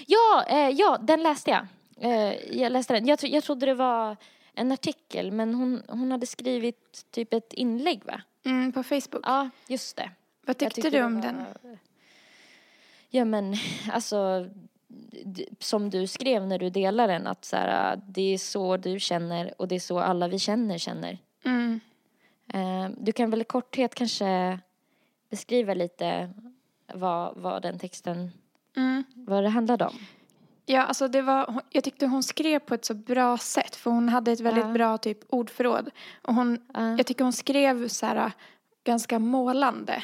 [0.07, 1.67] Ja, eh, ja, den läste jag.
[2.11, 3.07] Eh, jag läste den.
[3.07, 4.17] Jag, tro, jag trodde det var
[4.53, 8.21] en artikel, men hon, hon hade skrivit typ ett inlägg va?
[8.45, 9.21] Mm, på Facebook.
[9.23, 10.11] Ja, just det.
[10.45, 11.45] Vad tyckte tyckte du om var- den?
[13.09, 13.55] Ja men
[13.91, 14.49] alltså
[15.59, 19.53] som du skrev när du delade den att så här, det är så du känner
[19.61, 21.17] och det är så alla vi känner känner.
[21.45, 21.79] Mm.
[22.53, 24.59] Eh, du kan väl i korthet kanske
[25.29, 26.29] beskriva lite
[26.93, 28.31] vad, vad den texten,
[28.75, 29.03] Mm.
[29.15, 29.93] vad det handlade om.
[30.65, 34.09] Ja, alltså det var, jag tyckte hon skrev på ett så bra sätt för hon
[34.09, 34.71] hade ett väldigt Ja.
[34.73, 35.89] bra typ ordförråd.
[36.21, 36.97] Och hon, Ja.
[36.97, 38.31] jag tycker hon skrev så här
[38.83, 40.03] ganska målande.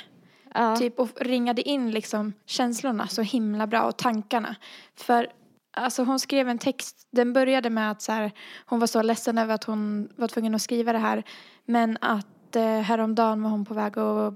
[0.56, 0.76] Ja.
[0.76, 4.56] Typ och ringade in liksom känslorna så himla bra och tankarna.
[4.96, 5.28] För
[5.74, 8.32] alltså hon skrev en text, den började med att så här,
[8.66, 11.24] hon var så ledsen över att hon var tvungen att skriva det här.
[11.66, 14.34] Men att eh, häromdagen var hon på väg och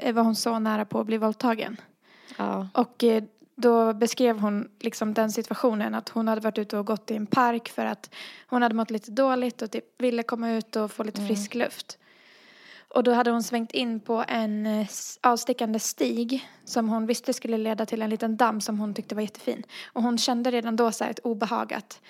[0.00, 1.76] eh, var hon så nära på att bli våldtagen.
[2.36, 2.68] ja.
[2.74, 3.22] Och eh,
[3.56, 7.26] då beskrev hon liksom den situationen att hon hade varit ute och gått i en
[7.26, 8.14] park för att
[8.46, 11.98] hon hade mått lite dåligt och typ ville komma ut och få lite frisk luft.
[12.94, 14.86] Och då hade hon svängt in på en eh,
[15.20, 19.22] avstickande stig som hon visste skulle leda till en liten damm som hon tyckte var
[19.22, 19.62] jättefin.
[19.92, 22.00] Och hon kände redan då så här ett obehag att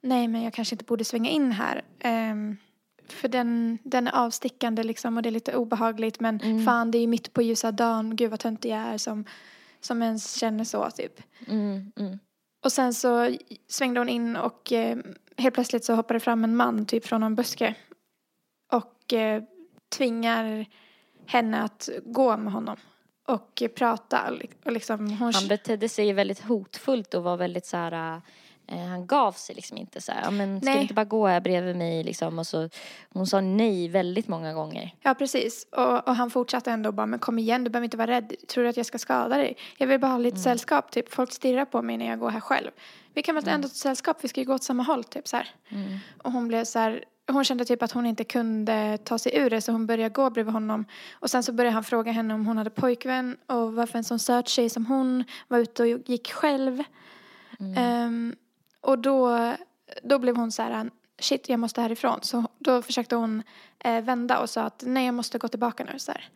[0.00, 1.82] nej men jag kanske inte borde svänga in här.
[2.00, 2.56] Ehm,
[3.08, 7.00] för den, den är avstickande liksom och det är lite obehagligt men fan det är
[7.00, 9.24] ju mitt på ljusa dagen, gud vad töntig jag är som,
[9.80, 11.20] som ens känner så typ.
[11.46, 12.18] Mm, mm.
[12.64, 13.36] Och sen så
[13.68, 14.98] svängde hon in och eh,
[15.36, 17.74] helt plötsligt så hoppade fram en man typ från en buske.
[18.72, 19.42] Och eh,
[19.88, 20.66] tvingar
[21.26, 22.76] henne att gå med honom.
[23.26, 24.32] och prata.
[24.64, 25.34] Och liksom, hon...
[25.34, 28.22] Han betedde sig väldigt hotfullt och var väldigt så här
[28.66, 30.82] eh, han gav sig liksom inte så här, men ska Nej.
[30.82, 32.68] inte bara gå här bredvid mig liksom och så
[33.10, 34.94] hon sa nej väldigt många gånger.
[35.02, 35.66] Ja, precis.
[35.72, 38.32] Och, och han fortsatte ändå bara, men kom igen, du behöver inte vara rädd.
[38.48, 39.56] Tror du att jag ska skada dig?
[39.78, 41.12] Jag vill bara ha lite sällskap, typ.
[41.12, 42.70] Folk stirrar på mig när jag går här själv.
[43.14, 45.36] Vi kan väl ändå ta sällskap, vi ska ju gå åt samma håll, typ så
[45.36, 45.50] här.
[46.22, 49.50] Och hon blev så här, hon kände typ att hon inte kunde ta sig ur
[49.50, 50.84] det så hon började gå bredvid honom.
[51.12, 54.18] Och sen så började han fråga henne om hon hade pojkvän och varför en sån
[54.18, 56.82] söt tjej som hon var ute och gick själv.
[57.76, 58.36] Ehm,
[58.80, 59.52] och då,
[60.02, 62.18] då blev hon så här, shit jag måste härifrån.
[62.22, 63.42] Så då försökte hon
[63.78, 65.98] eh, vända och sa att nej jag måste gå tillbaka nu.
[65.98, 66.28] Så här.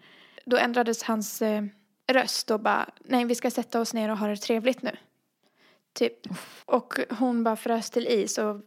[0.45, 1.65] Då ändrades hans eh,
[2.07, 4.97] röst och bara, nej vi ska sätta oss ner och ha det trevligt nu.
[5.93, 6.19] Typ.
[6.65, 8.61] Och hon bara frös till is och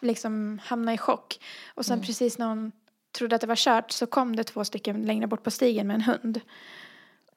[0.00, 1.40] liksom hamnade i chock.
[1.74, 2.72] Och sen precis när hon
[3.12, 5.94] trodde att det var kört så kom det två stycken längre bort på stigen med
[5.94, 6.40] en hund.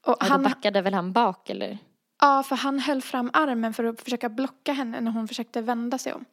[0.02, 1.78] Och Och han, då backade väl han bak eller?
[2.20, 5.98] ja, för han höll fram armen för att försöka blocka henne när hon försökte vända
[5.98, 6.26] sig om.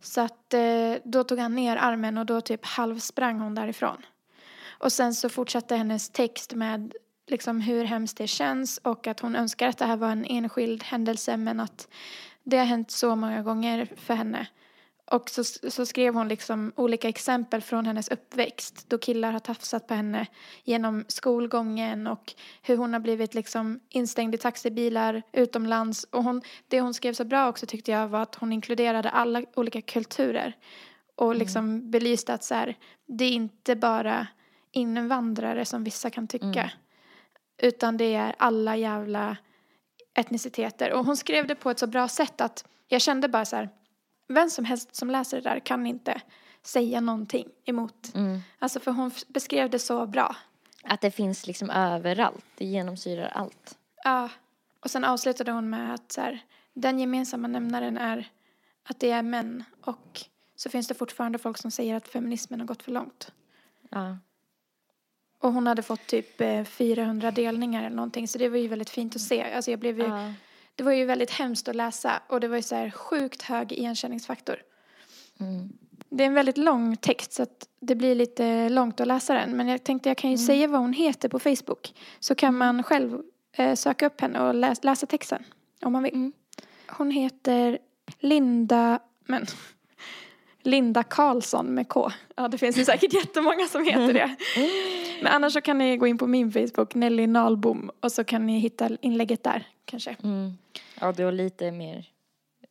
[0.00, 4.06] Så att eh, då tog han ner armen och då typ halvsprang hon därifrån.
[4.68, 6.92] Och sen så fortsatte hennes text med
[7.26, 10.82] liksom hur hemskt det känns och att hon önskar att det här var en enskild
[10.82, 11.88] händelse men att
[12.42, 14.46] det har hänt så många gånger för henne.
[15.10, 19.86] Och så, så skrev hon liksom olika exempel från hennes uppväxt då killar har tafsat
[19.86, 20.26] på henne
[20.64, 26.04] genom skolgången och hur hon har blivit liksom instängd i taxibilar utomlands.
[26.04, 29.42] Och hon, det hon skrev så bra också tyckte jag var att hon inkluderade alla
[29.54, 30.56] olika kulturer
[31.16, 34.26] och liksom belyste att så här, det är inte bara
[34.72, 36.70] invandrare som vissa kan tycka
[37.62, 39.36] utan det är alla jävla
[40.14, 40.92] etniciteter.
[40.92, 43.68] Och hon skrev det på ett så bra sätt att jag kände bara så här,
[44.28, 46.20] vem som helst som läser det där kan inte
[46.62, 48.14] säga någonting emot.
[48.14, 48.40] Mm.
[48.58, 50.36] Alltså för hon beskrev det så bra.
[50.84, 53.78] Att det finns liksom överallt, det genomsyrar allt.
[54.04, 54.28] Ja.
[54.80, 56.40] Och sen avslutade hon med att så här,
[56.72, 58.28] den gemensamma nämnaren är
[58.82, 60.20] att det är män och
[60.56, 63.32] så finns det fortfarande folk som säger att feminismen har gått för långt.
[63.90, 64.18] Ja.
[65.40, 68.90] Och hon hade fått typ eh, 400 delningar eller någonting så det var ju väldigt
[68.90, 69.54] fint att se.
[69.54, 70.32] Alltså jag blev ju, Ja.
[70.78, 73.72] Det var ju väldigt hemskt att läsa och det var ju så här sjukt hög
[73.72, 74.56] igenkänningsfaktor.
[75.40, 75.72] Mm.
[76.10, 79.56] Det är en väldigt lång text så att det blir lite långt att läsa den.
[79.56, 80.46] Men jag tänkte jag kan ju Mm.
[80.46, 81.94] säga vad hon heter på Facebook.
[82.20, 83.20] Så kan man själv
[83.52, 85.44] eh, söka upp henne och läs, läsa texten.
[85.82, 86.14] Om man vill.
[86.14, 86.32] Mm.
[86.86, 87.78] Hon heter
[88.18, 89.46] Linda, men
[90.68, 92.10] Linda Karlsson med K.
[92.36, 94.36] Ja det finns ju säkert jättemånga som heter det.
[95.22, 97.90] Men annars så kan ni gå in på min Facebook, Nelly Nalbom.
[98.00, 100.16] Och så kan ni hitta inlägget där kanske.
[100.22, 100.58] Mm.
[101.00, 102.08] Ja, du har lite mer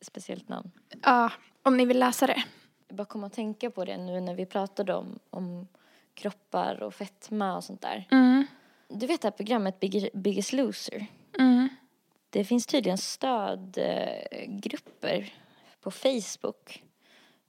[0.00, 0.70] speciellt namn.
[1.02, 1.32] Ja,
[1.62, 2.42] om ni vill läsa det.
[2.88, 5.68] Jag bara kom att tänka på det nu när vi pratade om, om
[6.14, 8.08] kroppar och fetma och sånt där.
[8.10, 8.46] Mm.
[8.88, 11.06] Du vet det här programmet Big, Biggest Loser?
[11.38, 11.68] Mm.
[12.30, 15.32] Det finns tydligen stödgrupper
[15.80, 16.82] på Facebook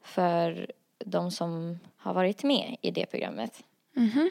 [0.02, 0.72] för
[1.06, 3.64] de som har varit med i det programmet.
[3.94, 4.30] Mhm.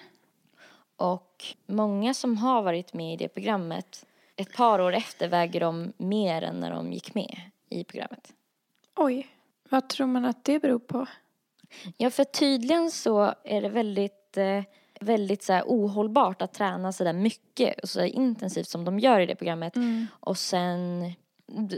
[0.97, 5.93] Och många som har varit med i det programmet, ett par år efter väger de
[5.97, 8.33] mer än när de gick med i programmet.
[8.97, 9.27] Oj,
[9.69, 11.07] vad tror man att det beror på?
[11.97, 14.63] Ja, för tydligen så är det väldigt, eh,
[15.01, 19.27] väldigt så ohållbart att träna så där mycket och så intensivt som de gör i
[19.27, 19.75] det programmet.
[20.11, 21.13] Och sen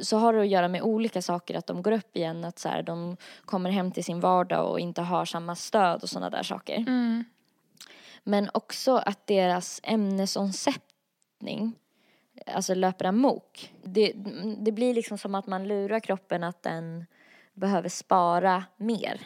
[0.02, 2.68] så har det att göra med olika saker, att de går upp igen, att så
[2.68, 6.42] här, de kommer hem till sin vardag och inte har samma stöd och sådana där
[6.42, 6.76] saker.
[6.76, 7.24] Mm.
[8.24, 11.74] Men också att deras ämnesomsättning
[12.46, 13.74] alltså löper amok.
[13.82, 14.12] Det,
[14.58, 17.06] det blir liksom som att man lurar kroppen att den
[17.54, 19.20] behöver spara mer.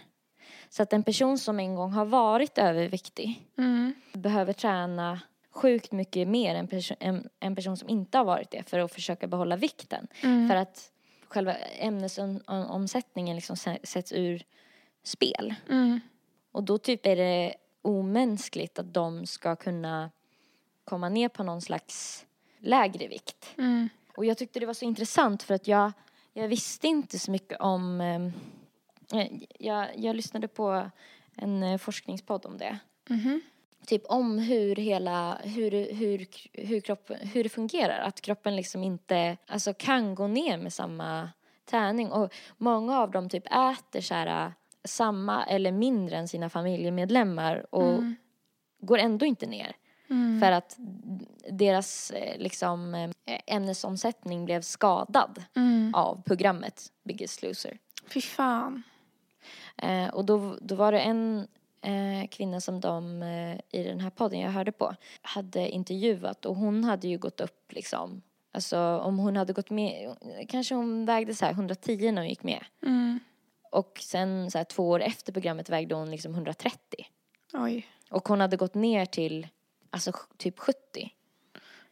[0.68, 3.94] Så att en person som en gång har varit överviktig Mm.
[4.12, 5.20] behöver träna
[5.54, 8.92] sjukt mycket mer än perso- en, en person som inte har varit det för att
[8.92, 10.06] försöka behålla vikten.
[10.22, 10.48] Mm.
[10.48, 10.90] För att
[11.28, 14.44] själva ämnesomsättningen liksom sä- sätts ur
[15.02, 15.54] spel.
[15.70, 16.00] Mm.
[16.52, 20.10] Och då typ är det omänskligt att de ska kunna
[20.84, 22.26] komma ner på någon slags
[22.58, 23.54] lägre vikt.
[23.58, 23.88] Mm.
[24.16, 25.92] Och jag tyckte det var så intressant för att jag,
[26.32, 28.00] jag visste inte så mycket om...
[28.00, 28.32] ehm,
[29.58, 30.90] jag, jag, lyssnade på
[31.34, 32.78] en eh, forskningspodd om det.
[33.08, 33.40] Mhm.
[33.86, 37.98] Typ om hur hela, hur, hur, hur, kroppen, hur det fungerar.
[37.98, 41.30] Att kroppen liksom inte alltså, kan gå ner med samma
[41.70, 42.12] träning.
[42.12, 44.52] Och många av dem typ äter så här,
[44.84, 48.02] samma eller mindre än sina familjemedlemmar och
[48.80, 49.76] går ändå inte ner.
[50.10, 50.40] Mm.
[50.40, 50.76] För att
[51.50, 53.10] deras eh, liksom, eh,
[53.46, 55.94] ämnesomsättning blev skadad Mm.
[55.94, 57.78] av programmet Biggest Loser.
[58.06, 58.82] Fy fan.
[59.76, 61.46] Eh, och då, då var det en
[61.84, 66.56] eh, kvinna som de eh, i den här podden jag hörde på hade intervjuat och
[66.56, 68.22] hon hade ju gått upp liksom
[68.54, 70.16] Alltså om hon hade gått med,
[70.48, 72.64] kanske hon vägde så här 110 när hon gick med.
[72.82, 73.20] Mm.
[73.70, 76.78] Och sen så här två år efter programmet vägde hon liksom 130.
[77.52, 77.86] Oj.
[78.10, 79.48] Och hon hade gått ner till
[79.90, 80.76] alltså typ 70.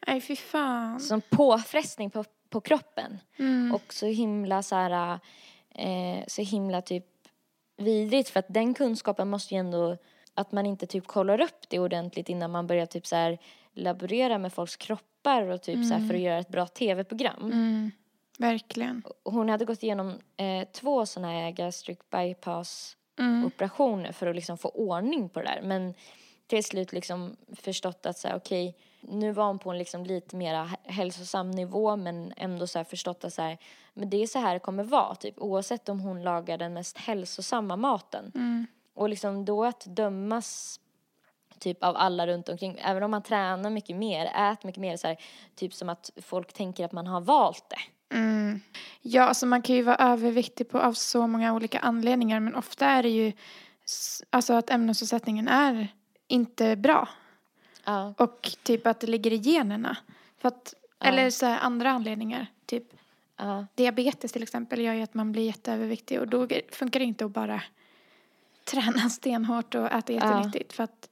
[0.06, 1.00] Nej, fy fan.
[1.00, 3.18] Som påfrestning på, på kroppen.
[3.36, 3.74] Mm.
[3.74, 5.18] Och så himla så här,
[5.74, 7.06] eh, så himla typ
[7.82, 9.96] vidrigt för att den kunskapen måste ju ändå,
[10.34, 13.38] att man inte typ kollar upp det ordentligt innan man börjar typ så här
[13.72, 17.44] laborera med folks kroppar och typ så här för att göra ett bra tv-program.
[17.44, 17.90] Mm.
[18.38, 19.02] Verkligen.
[19.24, 23.46] Hon hade gått igenom eh, två sådana här gastric bypass Mm.
[23.46, 25.62] operationer för att liksom få ordning på det där.
[25.62, 25.94] Men
[26.46, 30.36] till slut liksom förstått att så här, okej, nu var hon på en liksom lite
[30.36, 33.58] mer hälsosam nivå men ändå så förstått att så här,
[33.94, 36.98] men det är så här det kommer vara typ oavsett om hon lagar den mest
[36.98, 38.32] hälsosamma maten.
[38.34, 38.66] Mm.
[38.94, 40.80] Och liksom då att dömas
[41.58, 45.06] typ av alla runt omkring, även om man tränar mycket mer, äter mycket mer så
[45.06, 45.16] här,
[45.54, 48.16] typ som att folk tänker att man har valt det.
[48.16, 48.60] Mm.
[49.00, 52.86] Ja, alltså man kan ju vara överviktig på, av så många olika anledningar men ofta
[52.86, 53.32] är det ju
[54.30, 55.88] alltså att ämnesomsättningen är
[56.28, 57.08] inte bra.
[57.84, 58.14] Ja.
[58.18, 59.96] Och typ att det ligger i generna.
[60.38, 61.08] För att, Ja.
[61.08, 62.46] Eller så här andra anledningar.
[62.66, 62.84] Typ
[63.36, 63.66] Ja.
[63.74, 67.30] diabetes till exempel gör ju att man blir jätteöverviktig och då funkar det inte att
[67.30, 67.62] bara
[68.64, 70.72] träna stenhårt och äta jättenyttigt.
[70.72, 71.08] För att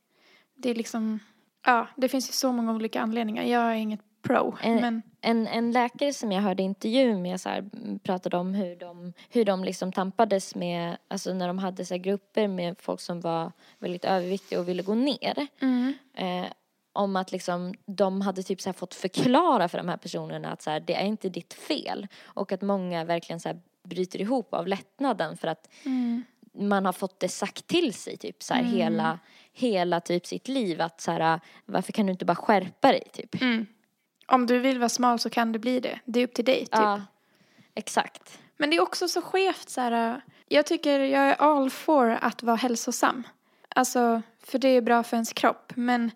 [0.54, 1.18] det är liksom,
[1.66, 3.42] ja, det finns ju så många olika anledningar.
[3.44, 7.48] Jag är inget pro, Eh, men En, en läkare som jag hörde intervju med så
[7.48, 7.70] här,
[8.02, 12.48] pratade om hur de, hur de liksom tampades med, alltså när de hade så grupper
[12.48, 15.46] med folk som var väldigt överviktiga och ville gå ner.
[15.60, 16.46] mm, Eh,
[16.92, 20.70] om att liksom de hade typ så fått förklara för de här personerna att så
[20.70, 22.06] här, det är inte ditt fel.
[22.24, 26.24] Och att många verkligen så här bryter ihop av lättnaden för att mm,
[26.54, 28.72] man har fått det sagt till sig typ så här Mm.
[28.72, 29.18] hela,
[29.52, 33.42] hela typ sitt liv att så här, varför kan du inte bara skärpa dig typ.
[33.42, 33.66] mm.
[34.26, 36.00] Om du vill vara smal så kan du bli det.
[36.04, 36.68] Det är upp till dig typ.
[36.72, 37.02] Ja,
[37.74, 38.38] exakt.
[38.56, 40.20] Men det är också så skevt så här.
[40.48, 43.22] Jag tycker jag är all for att vara hälsosam.
[43.68, 45.72] Alltså, för det är bra för ens kropp.
[45.76, 46.10] Men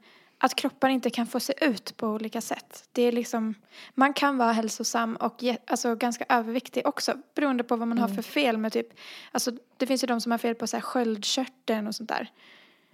[0.44, 2.88] att kroppar inte kan få se ut på olika sätt.
[2.92, 3.54] Det är liksom,
[3.94, 7.14] man kan vara hälsosam och ge, alltså, ganska överviktig också.
[7.34, 8.86] Beroende på vad man har för fel med typ,
[9.32, 12.30] alltså det finns ju de som har fel på så här sköldkörteln och sånt där.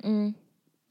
[0.03, 0.35] Mm.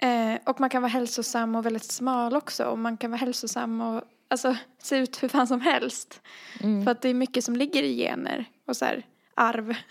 [0.02, 2.64] Eh, och man kan vara hälsosam och väldigt smal också.
[2.64, 6.22] Och man kan vara hälsosam och alltså, se ut hur fan som helst.
[6.62, 6.84] Mm.
[6.84, 9.76] För att det är mycket som ligger i gener och så här arv.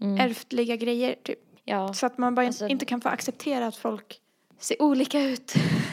[0.00, 0.30] Mm.
[0.30, 1.38] Ärftliga grejer typ.
[1.64, 1.94] Ja.
[1.94, 4.20] Så att man bara Alltså- inte kan få acceptera att folk
[4.58, 5.54] ser olika ut.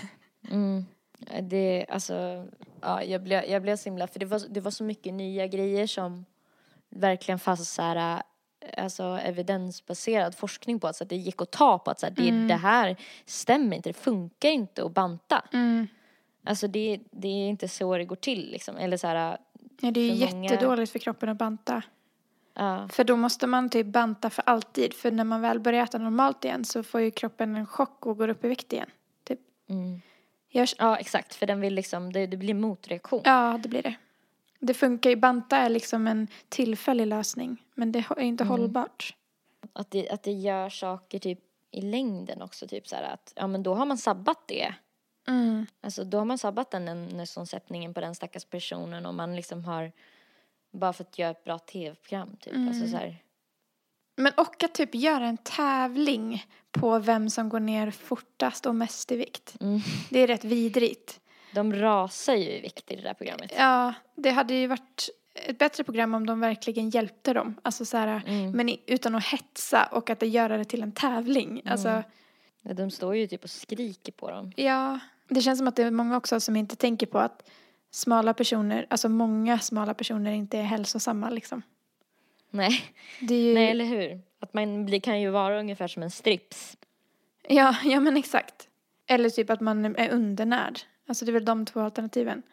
[0.51, 0.85] Mm.
[1.41, 2.47] Det, alltså,
[2.81, 5.47] ja, jag blev, jag blev så himla, för det var, det var så mycket nya
[5.47, 6.25] grejer som
[6.89, 8.21] verkligen fanns så här,
[8.77, 12.29] alltså evidensbaserad forskning på, så att det gick att ta på att så här, det,
[12.29, 12.47] Mm.
[12.47, 15.43] det här stämmer inte, det funkar inte att banta.
[15.53, 15.87] Mm.
[16.43, 19.37] Alltså det, det är inte så det går till liksom, eller så här,
[19.81, 21.81] Ja, det är För många- jättedåligt för kroppen att banta.
[22.53, 24.93] ja, För då måste man typ banta för alltid.
[24.93, 28.17] För när man väl börjar äta normalt igen så får ju kroppen en chock och
[28.17, 28.89] går upp i vikt igen.
[29.23, 29.39] Typ.
[29.69, 30.01] mm.
[30.55, 33.21] Jag, ja exakt, för den vill liksom, det, det blir motreaktion.
[33.25, 33.95] ja, det blir det.
[34.59, 35.15] Det funkar ju.
[35.15, 37.63] Banta är liksom en tillfällig lösning.
[37.73, 38.51] Men det är inte Mm.
[38.51, 39.15] hållbart.
[39.73, 41.39] Att det, att det gör saker typ
[41.71, 44.73] i längden också, typ så här att, ja men då har man sabbat det.
[45.27, 45.65] Mm.
[45.81, 49.91] Alltså då har man sabbat den ämnesomsättningen på den stackars personen och man liksom har
[50.71, 52.53] bara för att göra ett bra tv-program typ.
[52.53, 52.67] Mm.
[52.67, 53.17] Alltså så här,
[54.15, 59.11] Men och att typ göra en tävling på vem som går ner fortast och mest
[59.11, 59.55] i vikt.
[59.61, 59.79] mm.
[60.09, 61.19] Det är rätt vidrigt.
[61.53, 63.53] De rasar ju i vikt i det där programmet.
[63.57, 65.09] Ja, det hade ju varit
[65.47, 67.55] ett bättre program om de verkligen hjälpte dem.
[67.61, 68.51] Alltså så här, Mm.
[68.51, 71.61] men utan att hetsa och att göra det till en tävling.
[71.65, 72.03] Alltså, Mm.
[72.75, 74.51] De står ju typ och skriker på dem.
[74.55, 74.99] ja.
[75.29, 77.49] Det känns som att det är många också som inte tänker på att
[77.91, 81.61] smala personer, alltså många smala personer inte är hälsosamma liksom.
[82.55, 82.83] Nej,
[83.19, 84.21] ju, nej eller hur?
[84.39, 86.77] Att man blir, kan ju vara ungefär som en strips.
[87.47, 88.67] ja, ja men exakt.
[89.07, 90.79] Eller typ att man är undernärd.
[91.07, 92.43] Alltså det är väl de två alternativen.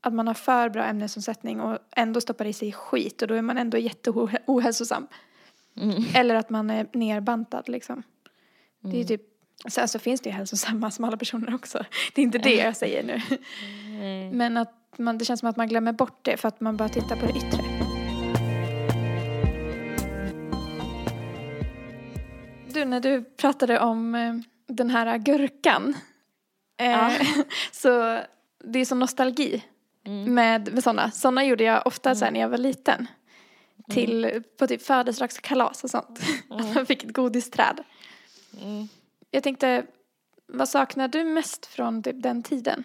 [0.00, 3.42] Att man har för bra ämnesomsättning och ändå stoppar i sig skit och då är
[3.42, 5.06] man ändå jätteohälsosam.
[5.76, 6.04] Mm.
[6.14, 8.02] Eller att man är nerbantad liksom.
[8.80, 9.22] Det är typ,
[9.68, 11.84] sen så finns det ju hälsosamma smala personer också.
[12.14, 13.20] Det är inte det jag säger nu.
[13.98, 14.32] Nej.
[14.32, 16.88] Men att man, det känns som att man glömmer bort det för att man bara
[16.88, 17.87] tittar på det yttre.
[22.90, 24.34] När du pratade om eh,
[24.68, 25.96] den här gurkan.
[26.80, 27.10] Eh, Ja.
[27.72, 28.20] så
[28.64, 29.62] det är som nostalgi
[30.06, 30.34] Mm.
[30.34, 31.10] med, med sådana.
[31.10, 33.06] Sådana gjorde jag ofta sen när jag var liten.
[33.90, 36.20] Till, på typ födelsedagskalas och sånt.
[36.50, 36.66] Mm.
[36.74, 37.80] Jag fick ett godisträd.
[38.62, 38.88] Mm.
[39.30, 39.84] jag tänkte,
[40.46, 42.84] vad saknar du mest från typ den tiden?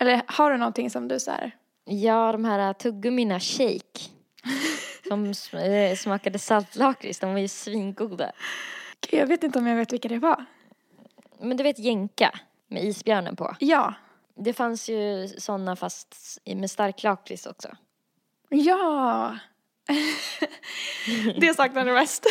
[0.00, 4.00] Eller har du någonting som du så här, Ja, de här tuggummina shake.
[5.08, 5.24] Som
[5.60, 8.32] eh, smakade saltlakrits, de var ju svingoda.
[9.10, 10.44] Jag vet inte om jag vet vilka det var.
[11.40, 12.30] Men du vet jänka
[12.68, 13.56] med isbjörnen på.
[13.58, 13.94] Ja,
[14.36, 17.68] Det fanns ju sådana fast med stark lakrits också.
[18.48, 19.38] ja.
[21.40, 22.26] det saknar du mest.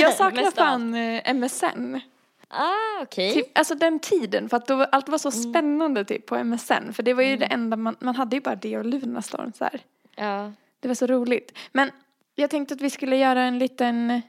[0.00, 2.00] jag saknar Mest fan eh, MSN.
[2.48, 3.34] Ah, okej.
[3.34, 6.92] Typ, alltså den tiden, för att då, allt var så spännande typ på MSN.
[6.92, 9.64] För det var ju det enda man, man hade ju bara det och Lunarstorm så
[9.64, 9.80] här.
[10.16, 10.52] Ja.
[10.80, 11.58] Det var så roligt.
[11.72, 11.90] Men
[12.34, 14.22] jag tänkte att vi skulle göra en liten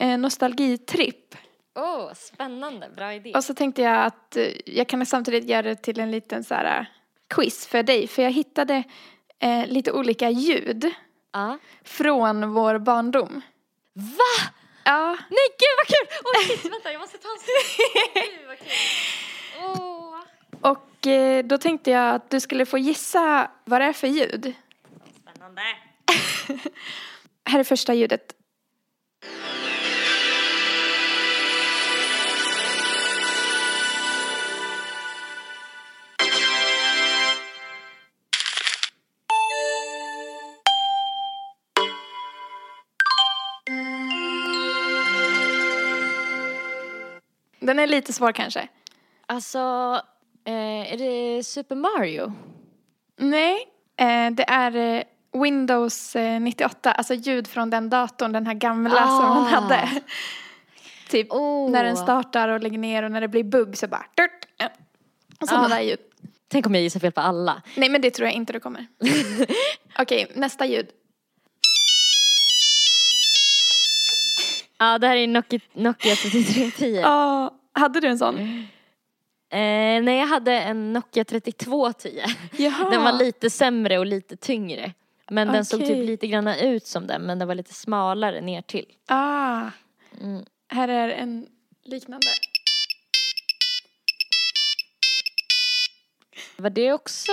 [0.00, 1.34] eh, nostalgitripp.
[1.74, 2.88] Åh, spännande.
[2.96, 3.32] Bra idé.
[3.34, 6.54] Och så tänkte jag att eh, jag kan samtidigt göra det till en liten så
[6.54, 6.86] här eh,
[7.28, 8.06] quiz för dig.
[8.08, 8.82] För jag hittade
[9.38, 10.90] eh, lite olika ljud
[11.32, 11.58] Ja.
[11.84, 13.40] från vår barndom.
[13.92, 14.50] Va?
[14.84, 16.18] Ja, Nej, gud vad kul!
[16.24, 18.22] Åh, shit, vänta, jag måste ta en.
[18.38, 18.68] Gud vad kul.
[19.64, 20.20] Åh.
[20.72, 24.54] och eh, då tänkte jag att du skulle få gissa vad det är för ljud.
[25.22, 25.62] Spännande.
[27.44, 28.33] Här är första ljudet.
[47.66, 48.68] Den är lite svår kanske.
[49.26, 49.58] Alltså,
[50.44, 52.32] eh, är det Super Mario?
[53.16, 53.56] Nej,
[53.96, 55.02] eh, det är eh,
[55.42, 59.48] Windows eh, 98, alltså ljud från den datorn, den här gamla som man Ah.
[59.48, 59.88] hade.
[61.08, 61.70] typ Åh.
[61.70, 64.06] när den startar och lägger ner och när det blir bugg så bara...
[64.14, 64.68] Durt, ja.
[65.40, 65.68] och sådana Ah.
[65.68, 65.98] där ljud.
[66.48, 67.62] Tänk om jag gissar fel på alla.
[67.76, 68.86] Nej men det tror jag inte du kommer.
[69.98, 70.86] Okej, nästa ljud.
[74.84, 77.00] Ja, det här är Nokia, Nokia 3310.
[77.02, 78.38] Ja, hade du en sån?
[79.52, 82.20] Eh, nej, jag hade en Nokia 3210.
[82.58, 82.90] Jaha.
[82.90, 84.92] Den var lite sämre och lite tyngre.
[85.30, 88.62] Men den såg typ lite grann ut som den, men den var lite smalare ner
[88.62, 88.86] till.
[89.08, 89.62] Ah,
[90.20, 90.44] Mm.
[90.68, 91.46] här är en
[91.84, 92.26] liknande.
[96.56, 97.32] Var det också...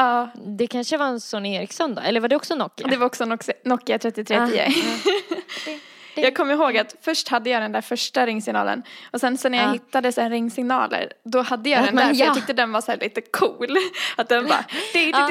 [0.00, 2.00] Ja, Det kanske var en Sony Ericsson då?
[2.02, 2.86] Eller var det också Nokia?
[2.88, 4.60] det var också Nokia- Nokia 3310.
[4.60, 5.70] Ah,
[6.14, 9.58] Jag kommer ihåg att först hade jag den där första ringsignalen och sen så när
[9.58, 9.72] jag Ja.
[9.72, 12.26] hittade sen ringsignaler då hade jag Ja, den men där för ja.
[12.26, 13.76] jag tyckte den var så här lite cool.
[14.16, 14.64] Att den bara...
[14.94, 15.30] Ja.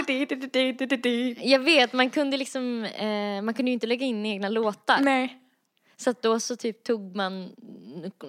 [0.97, 1.36] di.
[1.41, 4.97] Jag vet, man kunde liksom, eh, man kunde ju inte lägga in egna låtar.
[5.01, 5.38] Nej.
[5.97, 7.49] Så att då så typ tog man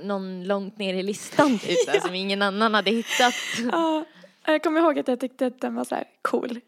[0.02, 3.34] någon långt ner i listan typ, så här, som ingen annan hade hittat.
[4.50, 6.60] Ja, jag kommer ihåg att jag tyckte att den var så här cool.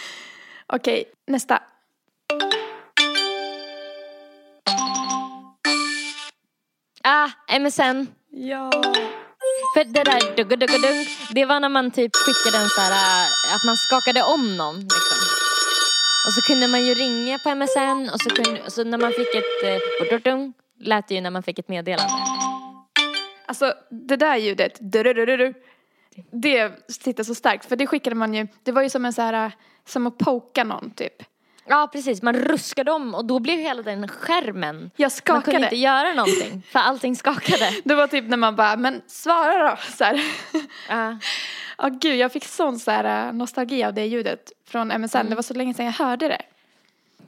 [0.66, 1.62] Okej, nästa.
[7.02, 8.06] Ah, MSN.
[8.30, 8.70] Ja.
[9.74, 12.92] För det där dugga dugga dung, det var när man typ skickade en så här,
[12.92, 15.18] äh, att man skakade om någon liksom.
[16.26, 19.34] Och så kunde man ju ringa på MSN och så, kunde, så när man fick
[19.34, 22.14] ett eh, dudung, lät det ju när man fick ett meddelande.
[23.46, 25.54] Alltså det där ljudet, du-du-du-du-du,
[26.30, 29.22] det sitter så starkt för det skickade man ju, det var ju som en så
[29.22, 29.52] här,
[29.84, 31.22] som att poka någon typ.
[31.68, 35.64] Ja precis, man ruskade om och då blev hela den skärmen, Jag man kunde skakade.
[35.64, 37.70] inte göra någonting för allting skakade.
[37.84, 39.76] Det var typ när man bara, men svara då!
[39.96, 40.20] Så här.
[40.88, 41.18] Ja.
[41.78, 45.16] Ja gud, jag fick sån så här, äh, nostalgi av det ljudet från MSN.
[45.16, 45.30] Mm.
[45.30, 46.42] Det var så länge sedan jag hörde det.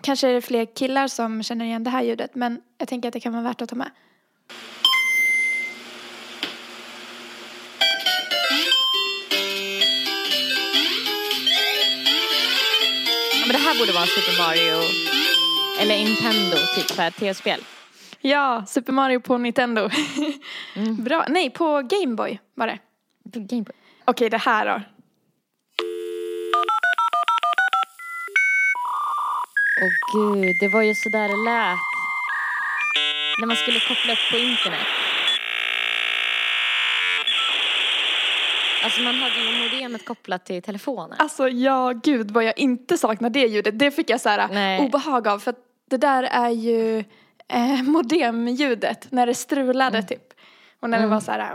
[0.00, 3.12] Kanske är det fler killar som känner igen det här ljudet men jag tänker att
[3.12, 3.90] det kan vara värt att ta med.
[13.48, 14.76] Men det här borde vara Super Mario
[15.80, 17.60] eller Nintendo, typ såhär tv-spel.
[18.20, 19.90] Ja, Super Mario på Nintendo.
[20.76, 20.96] Mm.
[21.04, 22.78] Bra, nej på Gameboy var det.
[23.32, 23.74] På Gameboy.
[24.04, 24.82] Okej, det här då.
[29.82, 31.78] Åh gud, det var ju sådär det lät.
[33.40, 34.97] När man skulle koppla upp på internet.
[38.84, 41.16] Alltså man hade ju modemet kopplat till telefonen.
[41.18, 43.78] Alltså ja, gud vad jag inte saknar det ljudet.
[43.78, 44.80] Det fick jag så här Nej.
[44.80, 45.58] obehag av för att
[45.90, 47.04] det där är ju
[47.48, 50.06] eh, modemljudet när det strulade Mm.
[50.06, 50.22] typ.
[50.80, 51.50] Och när det var så här,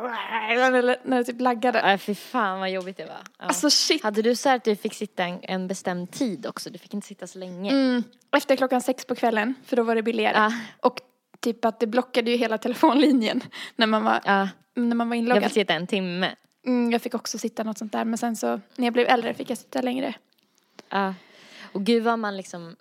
[0.52, 1.82] eller när det typ laggade.
[1.82, 3.18] Nej fy fan vad jobbigt det var.
[3.40, 3.46] Ja.
[3.46, 4.04] Alltså shit.
[4.04, 6.70] Hade du så här att du fick sitta en, en bestämd tid också?
[6.70, 7.72] Du fick inte sitta så länge?
[7.72, 8.04] Mm,
[8.36, 10.38] efter klockan sex på kvällen, för då var det billigare.
[10.38, 10.52] Ja.
[10.80, 11.00] Och
[11.40, 13.42] typ att det blockade ju hela telefonlinjen
[13.76, 15.44] när man var, Ja, när man var jag inloggad.
[15.44, 16.30] fick sitta en timme.
[16.66, 19.34] Mm, jag fick också sitta något sånt där, men sen så när jag blev äldre
[19.34, 20.14] fick jag sitta längre.
[20.90, 21.14] Ja.
[21.72, 22.76] Och gud vad man liksom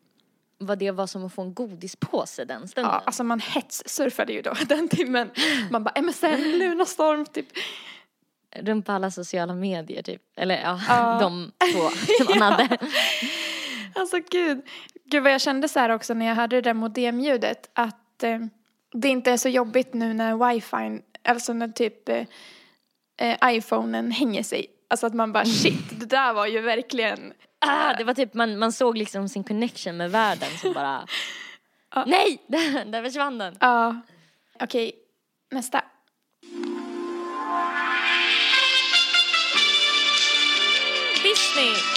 [0.59, 2.93] vad det var som att få en godispåse den stunden.
[2.93, 5.31] Ja, alltså man hetssurfade ju då den timmen.
[5.71, 6.27] Man bara MSN,
[6.59, 7.47] Lunarstorm, typ.
[8.57, 10.23] Runt på alla sociala medier typ.
[10.37, 11.19] Eller ja, Ja.
[11.21, 11.89] de två
[12.25, 12.79] som man hade.
[13.95, 14.63] Alltså gud.
[15.05, 18.39] Gud vad jag kände så här också när jag hörde det där modemljudet att eh,
[18.93, 22.25] det inte är så jobbigt nu när wifi, alltså när typ eh,
[23.21, 24.67] eh, iPhonen hänger sig.
[24.91, 27.33] Alltså att man bara shit, det där var ju verkligen
[27.67, 31.07] Ah, det var typ, man, man såg liksom sin connection med världen som bara
[31.95, 32.05] Ja.
[32.07, 32.43] Nej!
[32.49, 33.57] Där, där försvann den.
[33.61, 34.01] Ja.
[34.61, 34.93] Okej,
[35.51, 35.85] nästa.
[41.23, 41.92] Disney!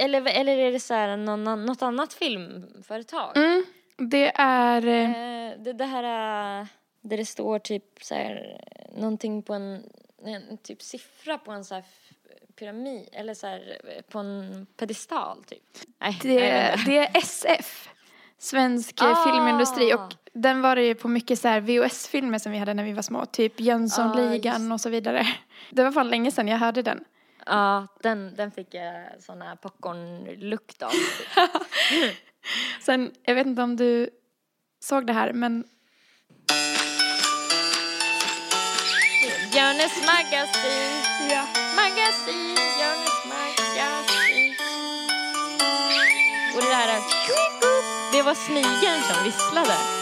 [0.00, 3.36] Eller, eller är det så här någon, något annat filmföretag?
[3.36, 3.64] Mm,
[3.96, 4.86] det är...
[4.86, 6.66] Eh, Eh, det, det här är,
[7.00, 8.60] där det står typ så här
[8.96, 9.82] någonting på en,
[10.24, 11.84] en typ siffra på en så här
[12.58, 13.80] pyramid eller så här
[14.10, 15.62] på en pedestal typ.
[16.00, 16.38] Nej, det,
[16.86, 17.88] det är SF.
[18.38, 19.24] Svensk eh, Ah.
[19.32, 22.84] filmindustri och den var det ju på mycket så här VHS-filmer som vi hade när
[22.84, 23.26] vi var små.
[23.26, 25.26] Typ Jönssonligan Ah, och så vidare.
[25.70, 27.04] Det var fan länge sedan jag hörde den.
[27.50, 30.92] Ja, den, den fick jag sån här popcornlukt av.
[32.80, 34.10] Sen, jag vet inte om du
[34.80, 35.64] såg det här men
[39.52, 40.92] Björnes magasin,
[41.30, 41.46] ja.
[41.76, 44.54] magasin, Björnes magasin.
[46.54, 47.00] Och det där,
[48.12, 49.99] det var snigeln som visslade.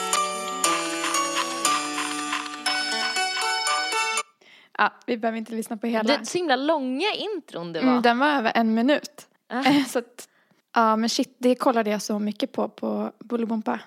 [4.78, 6.02] Ja, vi behöver inte lyssna på hela.
[6.02, 7.90] Det är så himla långa intron det var.
[7.90, 9.26] Mm, den var över en minut.
[9.48, 9.84] Ah.
[9.88, 10.28] Så att,
[10.74, 13.80] ja men shit, det kollade jag så mycket på på Bolibompa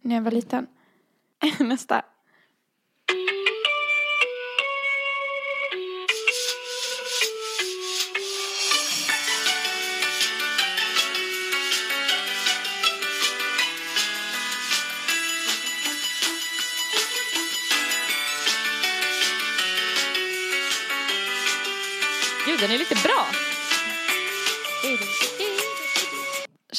[0.00, 0.66] när jag var liten.
[1.58, 2.02] Nästa.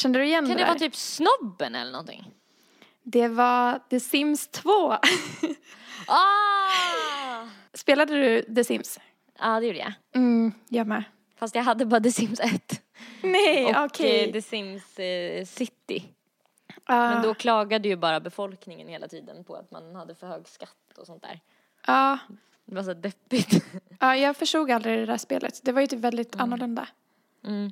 [0.03, 0.67] Kände du igen Kan det det där?
[0.67, 2.31] vara typ Snobben eller någonting?
[3.03, 4.69] Det var The Sims 2.
[6.07, 7.47] Ah!
[7.73, 8.99] Spelade du The Sims?
[9.39, 9.93] Ja, det gjorde jag.
[10.15, 11.03] Mm, jag med.
[11.35, 12.81] Fast jag hade bara The Sims 1.
[13.21, 14.25] Nej, och okej.
[14.27, 16.03] eh, The Sims eh, City.
[16.85, 20.47] Ja, Men då klagade ju bara befolkningen hela tiden på att man hade för hög
[20.47, 21.39] skatt och sånt där.
[21.87, 22.17] ja,
[22.65, 23.65] Det var så deppigt.
[23.99, 25.59] ja, jag förstod aldrig det där spelet.
[25.63, 26.87] Det var ju typ väldigt annorlunda.
[27.45, 27.71] Mm.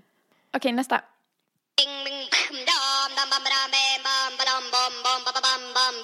[0.54, 1.02] Okej, nästa.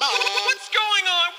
[0.08, 1.32] What's going on?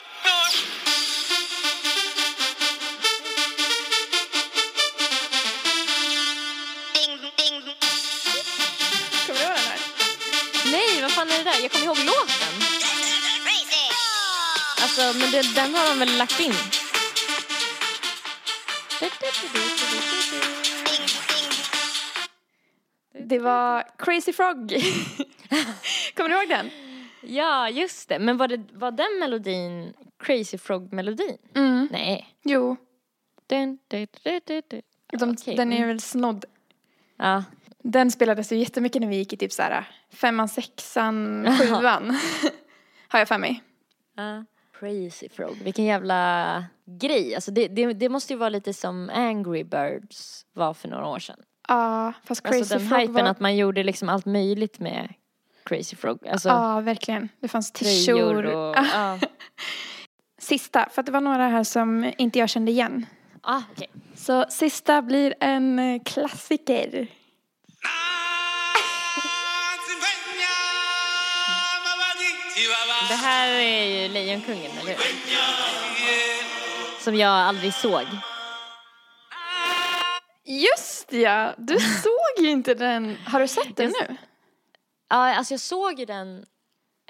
[9.27, 9.79] Kommer du ihåg den här?
[10.73, 11.61] Nej, vad fan är det där?
[11.63, 12.53] Jag kommer ihåg låten.
[14.83, 16.55] Alltså, men det, den har de väl lagt in?
[23.29, 24.69] Det var Crazy Frog.
[26.15, 26.88] Kommer du ihåg den?
[27.29, 28.19] Ja, just det.
[28.19, 31.39] Men var, det, var den melodin Crazy Frog-melodin?
[31.55, 31.89] Mm.
[31.93, 32.29] Nej.
[32.45, 32.77] Jo,
[33.49, 34.83] Dun, dun, dun, dun, dun.
[35.19, 35.89] de, Okej, den är mm.
[35.89, 36.45] väl snodd.
[37.17, 37.45] Ja.
[37.83, 42.17] Den spelades ju jättemycket när vi gick i typ så här femman, sexan, sjuan.
[43.09, 43.63] Har jag för mig.
[44.17, 44.45] Ja.
[44.79, 47.35] Crazy Frog, vilken jävla grej.
[47.35, 51.19] Alltså det, det, det måste ju vara lite som Angry Birds var för några år
[51.19, 51.39] sedan.
[51.69, 53.23] Ja, fast Crazy Alltså den Frog hypen var...
[53.23, 55.15] att man gjorde liksom allt möjligt med
[55.69, 56.29] Crazy Frog.
[56.29, 57.29] Alltså Ja, verkligen.
[57.41, 58.77] Det fanns tröjor och...
[58.93, 59.19] Ja,
[60.41, 63.07] Sista, för att det var några här som inte jag kände igen.
[63.43, 63.89] ah, okej.
[64.17, 67.09] Så sista blir en eh, klassiker.
[73.09, 74.99] Det här är ju Lejonkungen, eller hur?
[77.01, 78.05] Som jag aldrig såg.
[80.45, 83.17] Just ja, du såg ju inte den.
[83.27, 84.17] Har du sett den nu?
[85.09, 86.47] Ja, alltså jag såg ju den,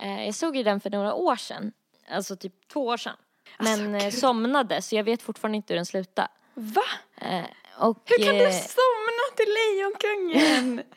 [0.01, 1.73] eh, jag såg ju den för några år sedan.
[2.11, 3.17] Alltså typ två år sedan.
[3.59, 4.21] Men Alltså, eh, gud.
[4.21, 6.29] somnade så jag vet fortfarande inte hur den slutade.
[6.55, 6.83] Va?
[7.21, 7.45] Eh,
[7.79, 10.83] och, Hur kan du eh, somna till Lejonkungen?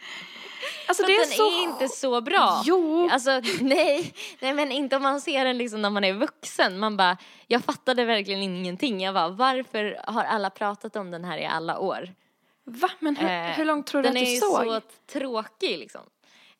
[0.88, 1.47] Alltså det är den så...
[1.52, 2.62] är inte så bra.
[2.66, 3.10] Jo.
[3.12, 3.32] Alltså
[3.62, 6.80] nej, nej men inte om man ser den liksom när man är vuxen.
[6.80, 9.02] Man bara, jag fattade verkligen ingenting.
[9.02, 12.14] Jag bara, varför har alla pratat om den här i alla år?
[12.64, 12.89] Va?
[12.99, 14.66] Men hur, Eh, hur långt tror du den att du är ju såg?
[14.66, 14.82] så
[15.20, 16.02] tråkig liksom.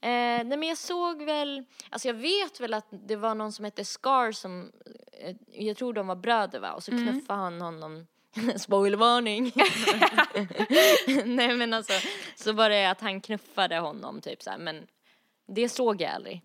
[0.02, 3.86] Nej men jag såg väl, alltså jag vet väl att det var någon som hette
[3.86, 4.72] Scar som,
[5.22, 5.36] eh,
[5.66, 6.72] jag tror de var bröder va?
[6.74, 7.08] Och så Mm.
[7.08, 8.08] knuffade han honom,
[8.58, 9.52] spoilervarning.
[11.26, 11.94] nej men alltså,
[12.36, 14.88] så var det att han knuffade honom typ så här, men
[15.48, 16.42] det såg jag aldrig.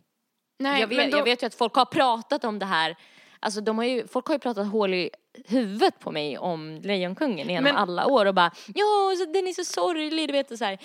[0.59, 2.97] Nej, jag, vet, då, jag vet ju att folk har pratat om det här,
[3.41, 5.11] alltså de har ju, folk har ju pratat hål i
[5.45, 9.65] huvudet på mig om Lejonkungen genom Men- alla år och bara ja, den är så
[9.65, 10.79] sorglig, du vet och så här.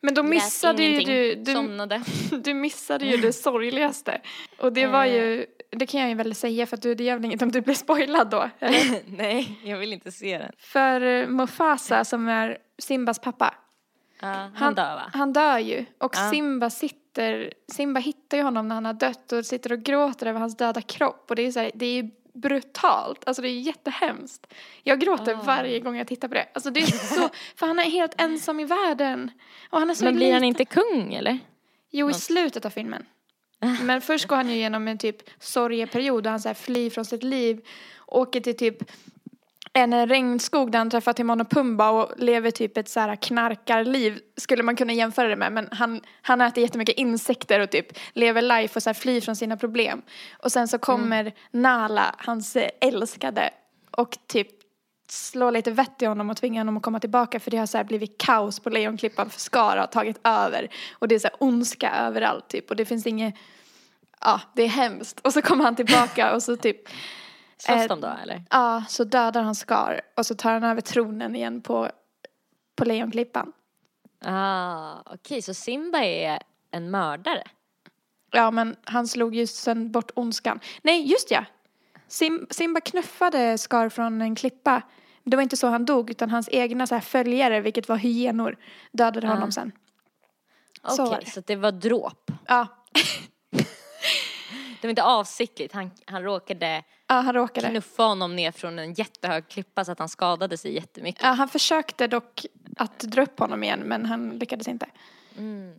[0.00, 2.02] Men då missade ju du, du, somnade.
[2.44, 4.20] du missade ju det sorgligaste.
[4.58, 7.14] Och det var ju, det kan jag ju väl säga för att du, det gör
[7.16, 8.50] väl inget om du blir spoilad då?
[9.06, 10.52] Nej, jag vill inte se den.
[10.58, 13.54] För eh, Mufasa som är Simbas pappa,
[14.22, 15.10] Ja, han, Han- dör va?
[15.12, 15.84] han dör ju.
[15.98, 16.30] Och Ja.
[16.30, 20.40] Simba sitter, Simba hittar ju honom när han har dött och sitter och gråter över
[20.40, 21.26] hans döda kropp.
[21.30, 22.10] Och det är så här, det är ju
[22.42, 24.46] brutalt, alltså det är jättehemskt.
[24.82, 25.42] Jag gråter Ah.
[25.42, 26.48] varje gång jag tittar på det.
[26.54, 29.30] Alltså det är så, för han är helt ensam i världen.
[29.70, 30.44] Och han är så Men blir han liten.
[30.44, 31.38] inte kung eller?
[31.90, 33.06] Jo, i slutet av filmen.
[33.82, 37.04] Men först går han ju igenom en typ sorgeperiod där han så här flyr från
[37.04, 37.60] sitt liv.
[38.06, 38.78] Åker till typ
[39.72, 44.20] en regnskog där han träffar Timon och Pumba och lever typ ett så här knarkarliv.
[44.36, 45.52] Skulle man kunna jämföra det med.
[45.52, 49.36] Men han, han äter jättemycket insekter och typ lever life och så här flyr från
[49.36, 50.02] sina problem.
[50.38, 53.50] Och sen så kommer Nala, hans älskade.
[53.90, 54.48] Och typ
[55.12, 57.76] slå lite vett i honom och tvinga honom att komma tillbaka för det har så
[57.76, 61.36] här blivit kaos på Lejonklippan för Skara har tagit över och det är så här
[61.38, 63.34] ondska överallt typ och det finns inget,
[64.20, 66.88] ja det är hemskt och så kommer han tillbaka och så typ,
[67.60, 68.42] Slåss Eh, de då eller?
[68.50, 71.90] ja så dödar han Skar och så tar han över tronen igen på,
[72.76, 73.52] på Lejonklippan.
[74.24, 76.38] Ah, okej, så Simba är
[76.70, 77.42] en mördare?
[78.30, 80.60] Ja men han slog ju sen bort ondskan.
[80.82, 81.44] Nej just ja,
[82.08, 84.82] Sim, Simba knuffade Skar från en klippa.
[85.24, 88.56] Det var inte så han dog utan hans egna så här följare, vilket var hyenor,
[88.92, 89.52] dödade honom Ah.
[89.52, 89.72] sen.
[90.82, 91.46] Okej, Så så, det.
[91.46, 92.30] det var dråp.
[92.46, 92.66] Ja,
[94.80, 97.68] Det var inte avsiktligt, han, han råkade ja han råkade.
[97.70, 101.22] knuffa honom ner från en jättehög klippa så att han skadade sig jättemycket.
[101.22, 104.86] Ja, han försökte dock att dra upp honom igen men han lyckades inte.
[105.38, 105.74] Mm.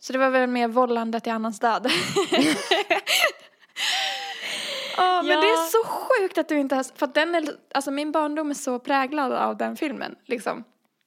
[0.00, 1.86] Så det var väl mer vållande till annans död.
[4.96, 7.90] Ja, men det är så sjukt att du inte har, för att den är, alltså
[7.90, 10.64] min barndom är så präglad av den filmen liksom.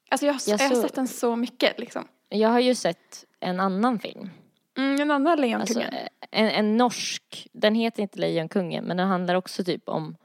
[0.09, 2.07] Alltså jag, har- Jag jag har så- sett den så mycket liksom.
[2.30, 4.30] Jag har ju sett en annan film.
[4.78, 5.41] Mm, en annan Alltså,
[5.80, 5.93] Lejonkungen.
[6.32, 10.15] en, en norsk, den heter inte Lejonkungen men den handlar också typ om,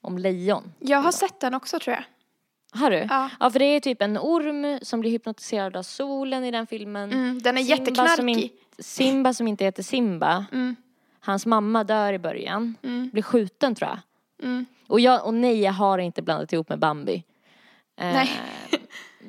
[0.00, 0.72] om lejon.
[0.78, 2.04] jag har sett den också tror jag.
[2.80, 3.06] Har du?
[3.10, 3.30] Ja.
[3.40, 7.12] Ja för det är typ en orm som blir hypnotiserad av solen i den filmen.
[7.12, 8.42] Mm, den är Simba som, jätteknarkig.
[8.44, 10.44] in, Simba som inte heter Simba.
[10.52, 10.76] Mm,
[11.20, 12.74] Hans mamma dör i början.
[12.82, 13.98] mm, Blir skjuten tror jag.
[14.48, 14.66] mm.
[14.86, 17.14] Och, jag, och nej jag har inte blandat ihop med Bambi.
[17.96, 18.30] Eh, Nej.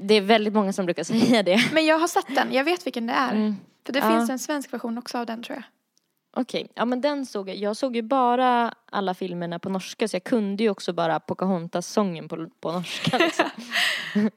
[0.01, 1.59] det är väldigt många som brukar säga det.
[1.73, 3.55] Men jag har sett den, jag vet vilken det är.
[3.85, 4.09] För det Ja.
[4.17, 5.63] finns en svensk version också av den tror jag.
[6.41, 7.55] Okej, ja men den såg jag.
[7.55, 12.27] Jag såg ju bara alla filmerna på norska så jag kunde ju också bara Pocahontas-sången
[12.29, 13.17] på, på norska.
[13.25, 13.49] Liksom.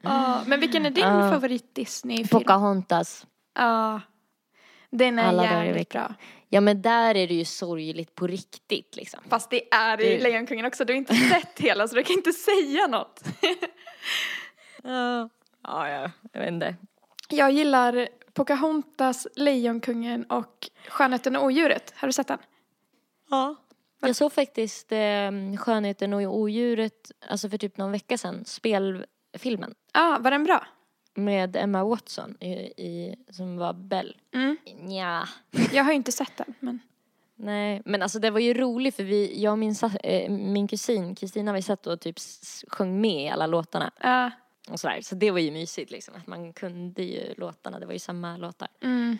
[0.00, 1.30] Ja, men vilken är din Ja.
[1.30, 2.28] favorit Disney-film?
[2.28, 3.26] Pocahontas.
[3.54, 4.00] Ja.
[4.90, 6.14] Den är Alla jävligt bra.
[6.48, 9.20] Ja men där är det ju sorgligt på riktigt liksom.
[9.28, 12.32] Fast det är i Lejonkungen också, du har inte sett hela så du kan inte
[12.32, 13.24] säga något.
[14.82, 15.28] Ja,
[15.62, 16.74] ja, ja jag vet inte.
[17.28, 18.08] Jag gillar
[18.38, 21.94] Pocahontas, Lejonkungen och Skönheten och odjuret.
[21.96, 22.38] Har du sett den?
[23.30, 23.56] Ja.
[24.00, 29.74] Jag såg faktiskt eh, Skönheten och odjuret, alltså för typ någon vecka sedan, spelfilmen.
[29.92, 30.66] Ja, ah, var den bra?
[31.14, 32.52] Med Emma Watson i,
[32.86, 34.14] i, som var Belle.
[34.34, 34.56] Mm.
[34.88, 35.28] Ja.
[35.72, 36.80] Jag har ju inte sett den, men...
[37.40, 41.14] Nej, men alltså det var ju roligt för vi, jag och min, eh, min kusin
[41.14, 42.16] Kristina vi satt och typ
[42.68, 44.30] sjöng med i alla låtarna Ja.
[44.70, 45.00] Och sådär.
[45.00, 48.36] Så det var ju mysigt liksom att man kunde ju låtarna, det var ju samma
[48.36, 48.68] låtar.
[48.82, 49.18] Mm.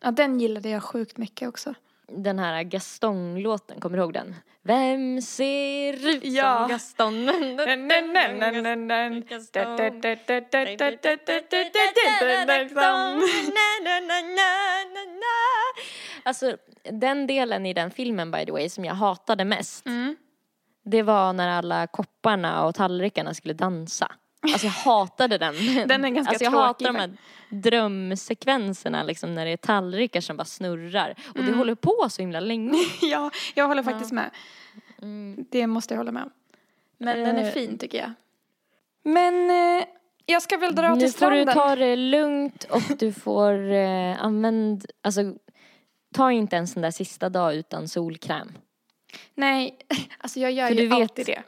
[0.00, 1.74] Ja, den gillade jag sjukt mycket också.
[2.08, 4.34] Den här Gaston-låten, kommer du ihåg den?
[4.62, 6.58] Vem ser ut Ja.
[6.58, 7.26] som Gaston?
[16.22, 20.16] Alltså den delen i den filmen by the way som jag hatade mest Mm.
[20.86, 24.12] Det var när alla kopparna och tallrikarna skulle dansa.
[24.52, 25.54] Alltså jag hatade den.
[25.88, 27.16] Den är ganska alltså jag tråkig hatar de här
[27.48, 31.14] drömsekvenserna liksom när det är tallrikar som bara snurrar.
[31.34, 32.78] Och det håller på så himla länge.
[33.00, 34.30] Ja, jag håller faktiskt med.
[35.02, 35.44] Mm.
[35.50, 36.30] Det måste jag hålla med om.
[36.98, 37.50] Men den är Eh.
[37.52, 38.12] fin tycker jag.
[39.04, 39.84] Men eh,
[40.26, 41.54] jag ska väl dra Nu till får du stranden.
[41.54, 45.20] ta det lugnt och du får eh, använd, alltså
[46.14, 48.52] ta inte ens den där sista dag utan solkräm.
[49.34, 49.78] Nej,
[50.18, 51.42] alltså jag gör För ju du vet- alltid det.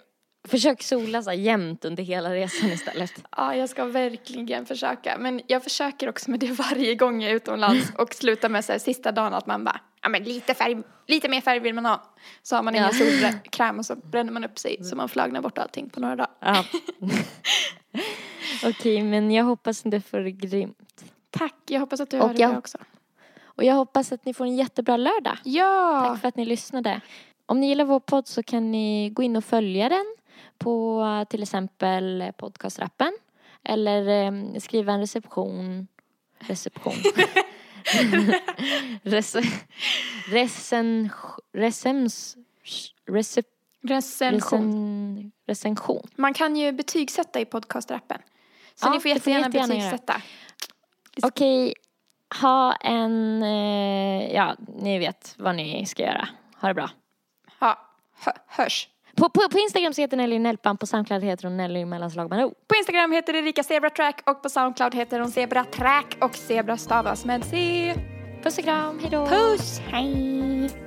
[0.48, 3.12] Försök sola så jämt under hela resan istället.
[3.36, 5.16] Ja, jag ska verkligen försöka.
[5.18, 8.72] Men jag försöker också med det varje gång jag är utomlands och slutar med så
[8.72, 10.76] här, sista dagen att man bara, ja men lite färg,
[11.06, 12.02] lite mer färg vill man ha.
[12.42, 13.06] Så har man ingen Ja.
[13.30, 16.30] solkräm och så bränner man upp sig så man flagnar bort allting på några dagar.
[16.40, 16.64] Ja.
[18.64, 21.04] Okej, men jag hoppas att det får det grymt.
[21.30, 22.78] Tack, jag hoppas att du Och har det jag- bra också.
[23.44, 25.38] Och jag hoppas att ni får en jättebra lördag.
[25.44, 26.06] Ja!
[26.10, 27.00] Tack för att ni lyssnade.
[27.46, 30.04] Om ni gillar vår podd så kan ni gå in och följa den
[30.58, 33.12] på till exempel podcastrappen.
[33.64, 35.86] Eller eh, skriva en reception.
[36.38, 36.92] Reception.
[39.02, 39.42] Rece,
[43.06, 43.46] recep,
[43.82, 44.32] Recension.
[44.32, 46.02] recen, recension.
[46.16, 48.18] Man kan ju betygsätta i podcastrappen.
[48.74, 50.22] Så Ja, ni får jättegärna jättegärna betygsätta.
[51.22, 51.74] Okej,
[52.40, 56.28] ha en, eh, ja ni vet vad ni ska göra.
[56.60, 56.90] Ha det bra.
[57.58, 57.74] Hö,
[58.46, 58.88] hörs.
[59.16, 62.44] På, på, på Instagram så heter Nelly Nellpan, på Soundcloud heter hon Nelly mellanslag med
[62.44, 62.52] O.
[62.68, 66.76] På Instagram heter Erika Zebra Track och på Soundcloud heter hon Zebra Track och Zebra
[66.76, 67.94] stavas med C.
[68.42, 69.26] Puss och kram, hejdå!
[69.26, 69.78] Puss!
[69.78, 70.85] Hej!